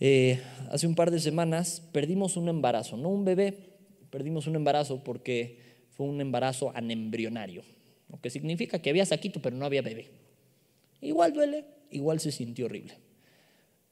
[0.00, 0.40] eh,
[0.70, 3.54] hace un par de semanas, perdimos un embarazo, no un bebé,
[4.10, 5.58] perdimos un embarazo porque
[5.90, 7.62] fue un embarazo anembrionario,
[8.10, 10.10] lo que significa que había saquito pero no había bebé.
[11.00, 12.94] Igual duele, igual se sintió horrible.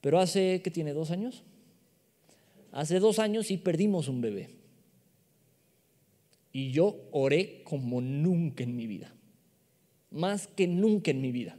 [0.05, 0.93] Pero hace, ¿qué tiene?
[0.93, 1.41] ¿Dos años?
[2.71, 4.51] Hace dos años sí perdimos un bebé.
[6.51, 9.15] Y yo oré como nunca en mi vida.
[10.11, 11.57] Más que nunca en mi vida.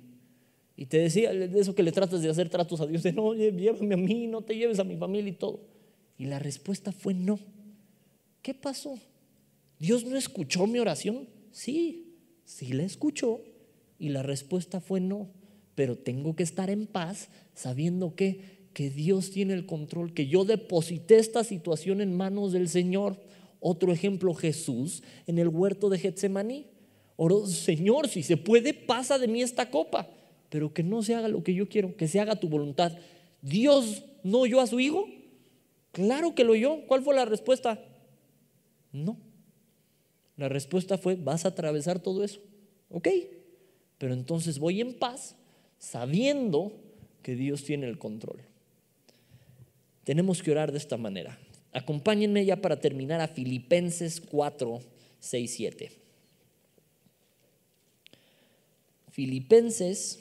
[0.77, 3.35] Y te decía de eso que le tratas de hacer tratos a Dios, de no,
[3.35, 5.65] llévame a mí, no te lleves a mi familia y todo.
[6.17, 7.41] Y la respuesta fue no.
[8.43, 8.97] ¿Qué pasó?
[9.81, 11.29] ¿Dios no escuchó mi oración?
[11.51, 13.41] Sí, sí la escuchó.
[13.99, 15.31] Y la respuesta fue no.
[15.77, 20.45] Pero tengo que estar en paz sabiendo que, que Dios tiene el control, que yo
[20.45, 23.17] deposité esta situación en manos del Señor.
[23.61, 26.67] Otro ejemplo, Jesús en el huerto de Getsemaní.
[27.15, 30.11] Oró, Señor, si se puede, pasa de mí esta copa,
[30.51, 32.93] pero que no se haga lo que yo quiero, que se haga tu voluntad.
[33.43, 35.07] Dios no oyó a su hijo.
[35.93, 36.87] Claro que lo oyó.
[36.87, 37.83] ¿Cuál fue la respuesta?
[38.93, 39.19] No.
[40.37, 42.41] La respuesta fue, vas a atravesar todo eso.
[42.91, 43.09] ¿Ok?
[43.99, 45.36] Pero entonces voy en paz,
[45.79, 46.73] sabiendo
[47.23, 48.41] que Dios tiene el control.
[50.05, 51.39] Tenemos que orar de esta manera.
[51.73, 54.81] Acompáñenme ya para terminar a Filipenses 4,
[55.21, 55.93] 6, 7.
[59.11, 60.21] Filipenses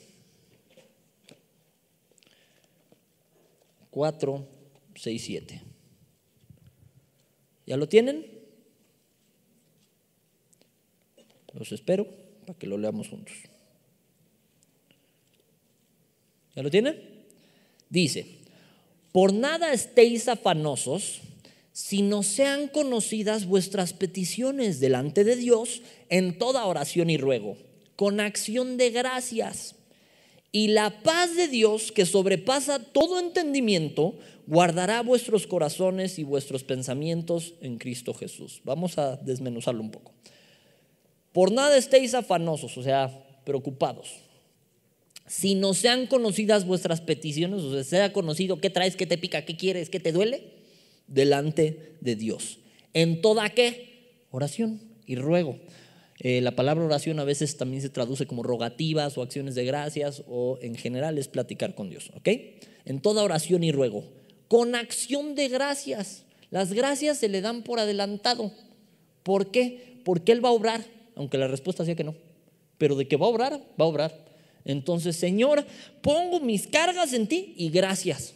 [3.92, 4.48] 4,
[4.96, 5.62] 6, 7.
[7.68, 8.26] ¿Ya lo tienen?
[11.54, 12.08] Los espero
[12.46, 13.36] para que lo leamos juntos.
[16.56, 16.98] ¿Ya lo tienen?
[17.90, 18.26] Dice,
[19.12, 21.22] por nada estéis afanosos
[21.72, 27.58] si no sean conocidas vuestras peticiones delante de Dios en toda oración y ruego,
[27.98, 29.76] con acción de gracias.
[30.54, 34.16] Y la paz de Dios, que sobrepasa todo entendimiento,
[34.48, 38.62] guardará vuestros corazones y vuestros pensamientos en Cristo Jesús.
[38.64, 40.14] Vamos a desmenuzarlo un poco.
[41.34, 43.12] Por nada estéis afanosos, o sea,
[43.44, 44.25] preocupados.
[45.28, 49.44] Si no sean conocidas vuestras peticiones, o sea, sea conocido qué traes, qué te pica,
[49.44, 50.44] qué quieres, qué te duele,
[51.08, 52.60] delante de Dios.
[52.94, 54.24] ¿En toda qué?
[54.32, 55.60] Oración y ruego.
[56.20, 60.24] Eh, la palabra oración a veces también se traduce como rogativas o acciones de gracias
[60.28, 62.30] o en general es platicar con Dios, ¿ok?
[62.86, 64.06] En toda oración y ruego.
[64.48, 66.24] Con acción de gracias.
[66.52, 68.52] Las gracias se le dan por adelantado.
[69.24, 70.00] ¿Por qué?
[70.06, 72.16] Porque Él va a obrar, aunque la respuesta sea que no.
[72.78, 74.26] Pero de que va a obrar, va a obrar.
[74.66, 75.66] Entonces, Señor,
[76.02, 78.34] pongo mis cargas en ti y gracias,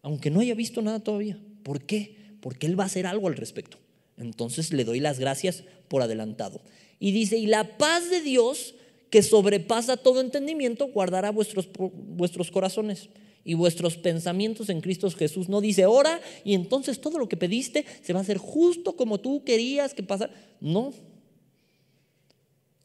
[0.00, 1.38] aunque no haya visto nada todavía.
[1.64, 2.16] ¿Por qué?
[2.40, 3.78] Porque Él va a hacer algo al respecto.
[4.16, 6.60] Entonces le doy las gracias por adelantado.
[7.00, 8.76] Y dice, y la paz de Dios,
[9.10, 13.08] que sobrepasa todo entendimiento, guardará vuestros, vuestros corazones
[13.44, 15.48] y vuestros pensamientos en Cristo Jesús.
[15.48, 19.18] No dice, ora y entonces todo lo que pediste se va a hacer justo como
[19.18, 20.32] tú querías que pasara.
[20.60, 20.92] No.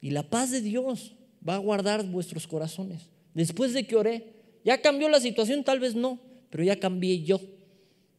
[0.01, 1.13] Y la paz de Dios
[1.47, 3.09] va a guardar vuestros corazones.
[3.33, 4.33] Después de que oré,
[4.65, 6.19] ya cambió la situación, tal vez no,
[6.49, 7.39] pero ya cambié yo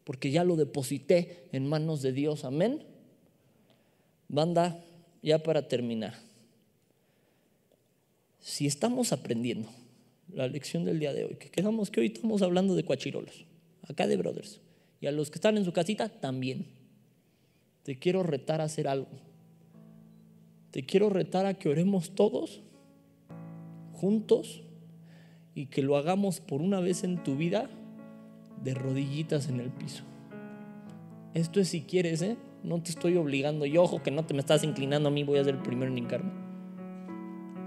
[0.09, 2.47] porque ya lo deposité en manos de Dios.
[2.47, 2.83] Amén.
[4.27, 4.83] Banda,
[5.23, 6.15] ya para terminar.
[8.41, 9.69] Si estamos aprendiendo
[10.33, 13.45] la lección del día de hoy, que quedamos que hoy estamos hablando de cuachirolos,
[13.83, 14.63] acá de brothers,
[14.99, 16.69] y a los que están en su casita también.
[17.83, 19.11] Te quiero retar a hacer algo.
[20.71, 22.63] Te quiero retar a que oremos todos
[23.99, 24.63] juntos
[25.55, 27.69] y que lo hagamos por una vez en tu vida
[28.63, 30.05] de rodillitas en el piso.
[31.35, 32.37] Esto es si quieres, ¿eh?
[32.63, 33.67] No te estoy obligando.
[33.67, 35.91] Y ojo que no te me estás inclinando a mí, voy a ser el primero
[35.91, 36.31] en hincarme.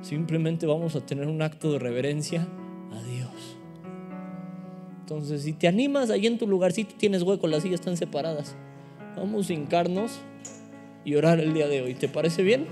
[0.02, 2.48] Simplemente vamos a tener un acto de reverencia
[2.92, 3.58] a Dios.
[5.02, 8.56] Entonces, si te animas ahí en tu lugarcito, tienes hueco, las sillas están separadas.
[9.16, 10.20] Vamos a hincarnos
[11.04, 11.94] y orar el día de hoy.
[11.94, 12.68] ¿Te parece bien?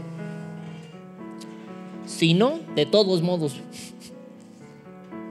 [2.10, 3.62] Si no, de todos modos,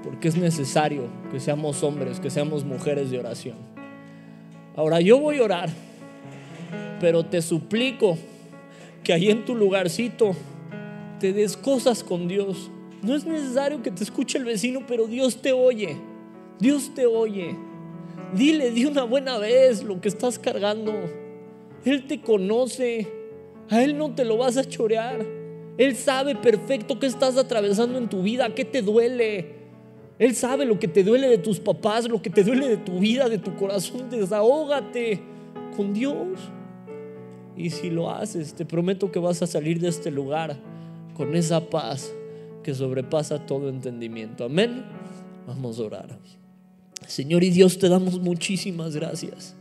[0.04, 3.56] porque es necesario que seamos hombres, que seamos mujeres de oración.
[4.76, 5.70] Ahora yo voy a orar,
[7.00, 8.16] pero te suplico
[9.02, 10.36] que ahí en tu lugarcito
[11.18, 12.70] te des cosas con Dios.
[13.02, 15.96] No es necesario que te escuche el vecino, pero Dios te oye.
[16.60, 17.56] Dios te oye.
[18.34, 20.92] Dile de una buena vez lo que estás cargando.
[21.84, 23.08] Él te conoce.
[23.68, 25.37] A Él no te lo vas a chorear.
[25.78, 29.54] Él sabe perfecto qué estás atravesando en tu vida, qué te duele.
[30.18, 32.98] Él sabe lo que te duele de tus papás, lo que te duele de tu
[32.98, 34.10] vida, de tu corazón.
[34.10, 35.20] Desahógate
[35.76, 36.36] con Dios.
[37.56, 40.56] Y si lo haces, te prometo que vas a salir de este lugar
[41.14, 42.12] con esa paz
[42.64, 44.44] que sobrepasa todo entendimiento.
[44.44, 44.84] Amén.
[45.46, 46.18] Vamos a orar.
[47.06, 49.54] Señor y Dios, te damos muchísimas gracias.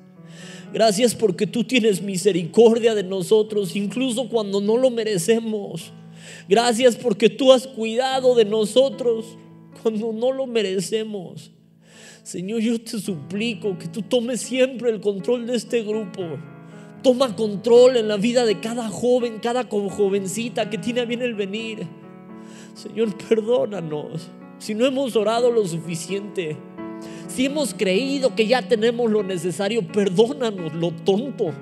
[0.73, 5.93] Gracias porque tú tienes misericordia de nosotros, incluso cuando no lo merecemos.
[6.47, 9.37] Gracias porque tú has cuidado de nosotros
[9.81, 11.51] cuando no lo merecemos.
[12.23, 16.23] Señor, yo te suplico que tú tomes siempre el control de este grupo.
[17.01, 21.87] Toma control en la vida de cada joven, cada jovencita que tiene bien el venir.
[22.73, 26.57] Señor, perdónanos si no hemos orado lo suficiente.
[27.27, 31.53] Si hemos creído que ya tenemos lo necesario, perdónanos lo tonto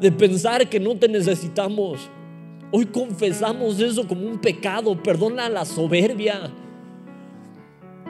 [0.00, 2.08] de pensar que no te necesitamos.
[2.76, 5.00] Hoy confesamos eso como un pecado.
[5.00, 6.50] Perdona la soberbia.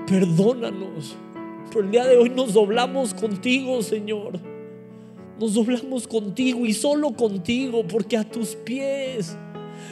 [0.06, 1.16] Perdónanos.
[1.68, 4.40] Pero el día de hoy nos doblamos contigo, Señor.
[5.38, 9.36] Nos doblamos contigo y solo contigo, porque a tus pies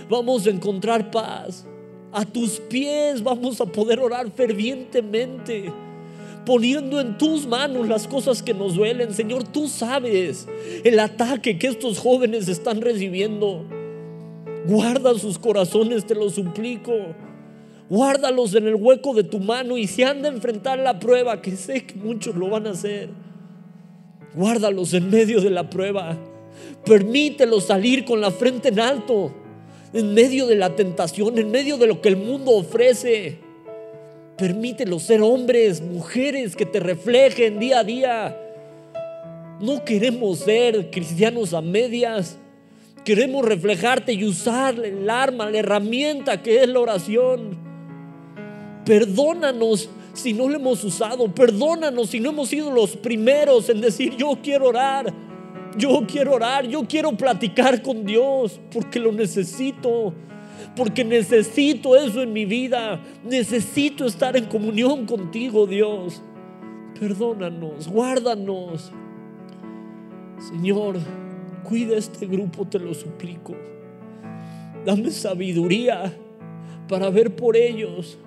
[0.08, 1.66] vamos a encontrar paz.
[2.10, 5.70] A tus pies vamos a poder orar fervientemente
[6.46, 9.12] poniendo en tus manos las cosas que nos duelen.
[9.12, 10.48] Señor, tú sabes
[10.82, 13.81] el ataque que estos jóvenes están recibiendo.
[14.66, 16.92] Guarda sus corazones, te lo suplico.
[17.88, 21.56] Guárdalos en el hueco de tu mano y si han de enfrentar la prueba, que
[21.56, 23.10] sé que muchos lo van a hacer,
[24.34, 26.16] guárdalos en medio de la prueba.
[26.84, 29.34] Permítelos salir con la frente en alto,
[29.92, 33.38] en medio de la tentación, en medio de lo que el mundo ofrece.
[34.38, 38.38] Permítelos ser hombres, mujeres que te reflejen día a día.
[39.60, 42.38] No queremos ser cristianos a medias.
[43.04, 47.56] Queremos reflejarte y usar el arma, la herramienta que es la oración.
[48.84, 51.32] Perdónanos si no lo hemos usado.
[51.34, 55.12] Perdónanos si no hemos sido los primeros en decir yo quiero orar.
[55.76, 56.66] Yo quiero orar.
[56.66, 60.14] Yo quiero platicar con Dios porque lo necesito
[60.76, 63.00] porque necesito eso en mi vida.
[63.24, 66.22] Necesito estar en comunión contigo, Dios.
[66.98, 68.92] Perdónanos, guárdanos.
[70.38, 70.96] Señor,
[71.62, 73.54] cuida este grupo, te lo suplico.
[74.84, 76.12] Dame sabiduría
[76.88, 78.18] para ver por ellos.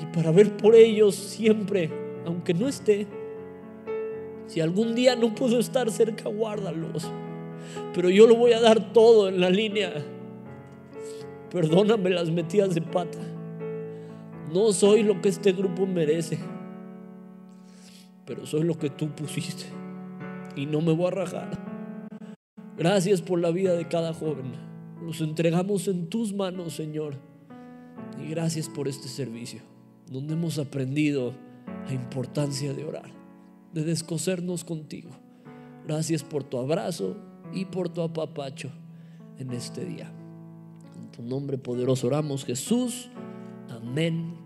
[0.00, 1.90] Y para ver por ellos siempre,
[2.26, 3.06] aunque no esté.
[4.46, 7.10] Si algún día no puedo estar cerca, guárdalos.
[7.94, 9.92] Pero yo lo voy a dar todo en la línea
[11.50, 13.18] Perdóname las metidas de pata.
[14.52, 16.38] No soy lo que este grupo merece,
[18.24, 19.64] pero soy lo que tú pusiste
[20.54, 21.75] y no me voy a rajar.
[22.76, 24.52] Gracias por la vida de cada joven.
[25.04, 27.14] Los entregamos en tus manos, Señor.
[28.22, 29.60] Y gracias por este servicio,
[30.10, 31.32] donde hemos aprendido
[31.86, 33.10] la importancia de orar,
[33.72, 35.10] de descosernos contigo.
[35.86, 37.16] Gracias por tu abrazo
[37.52, 38.70] y por tu apapacho
[39.38, 40.12] en este día
[41.16, 43.08] tu nombre poderoso oramos, Jesús.
[43.70, 44.45] Amén.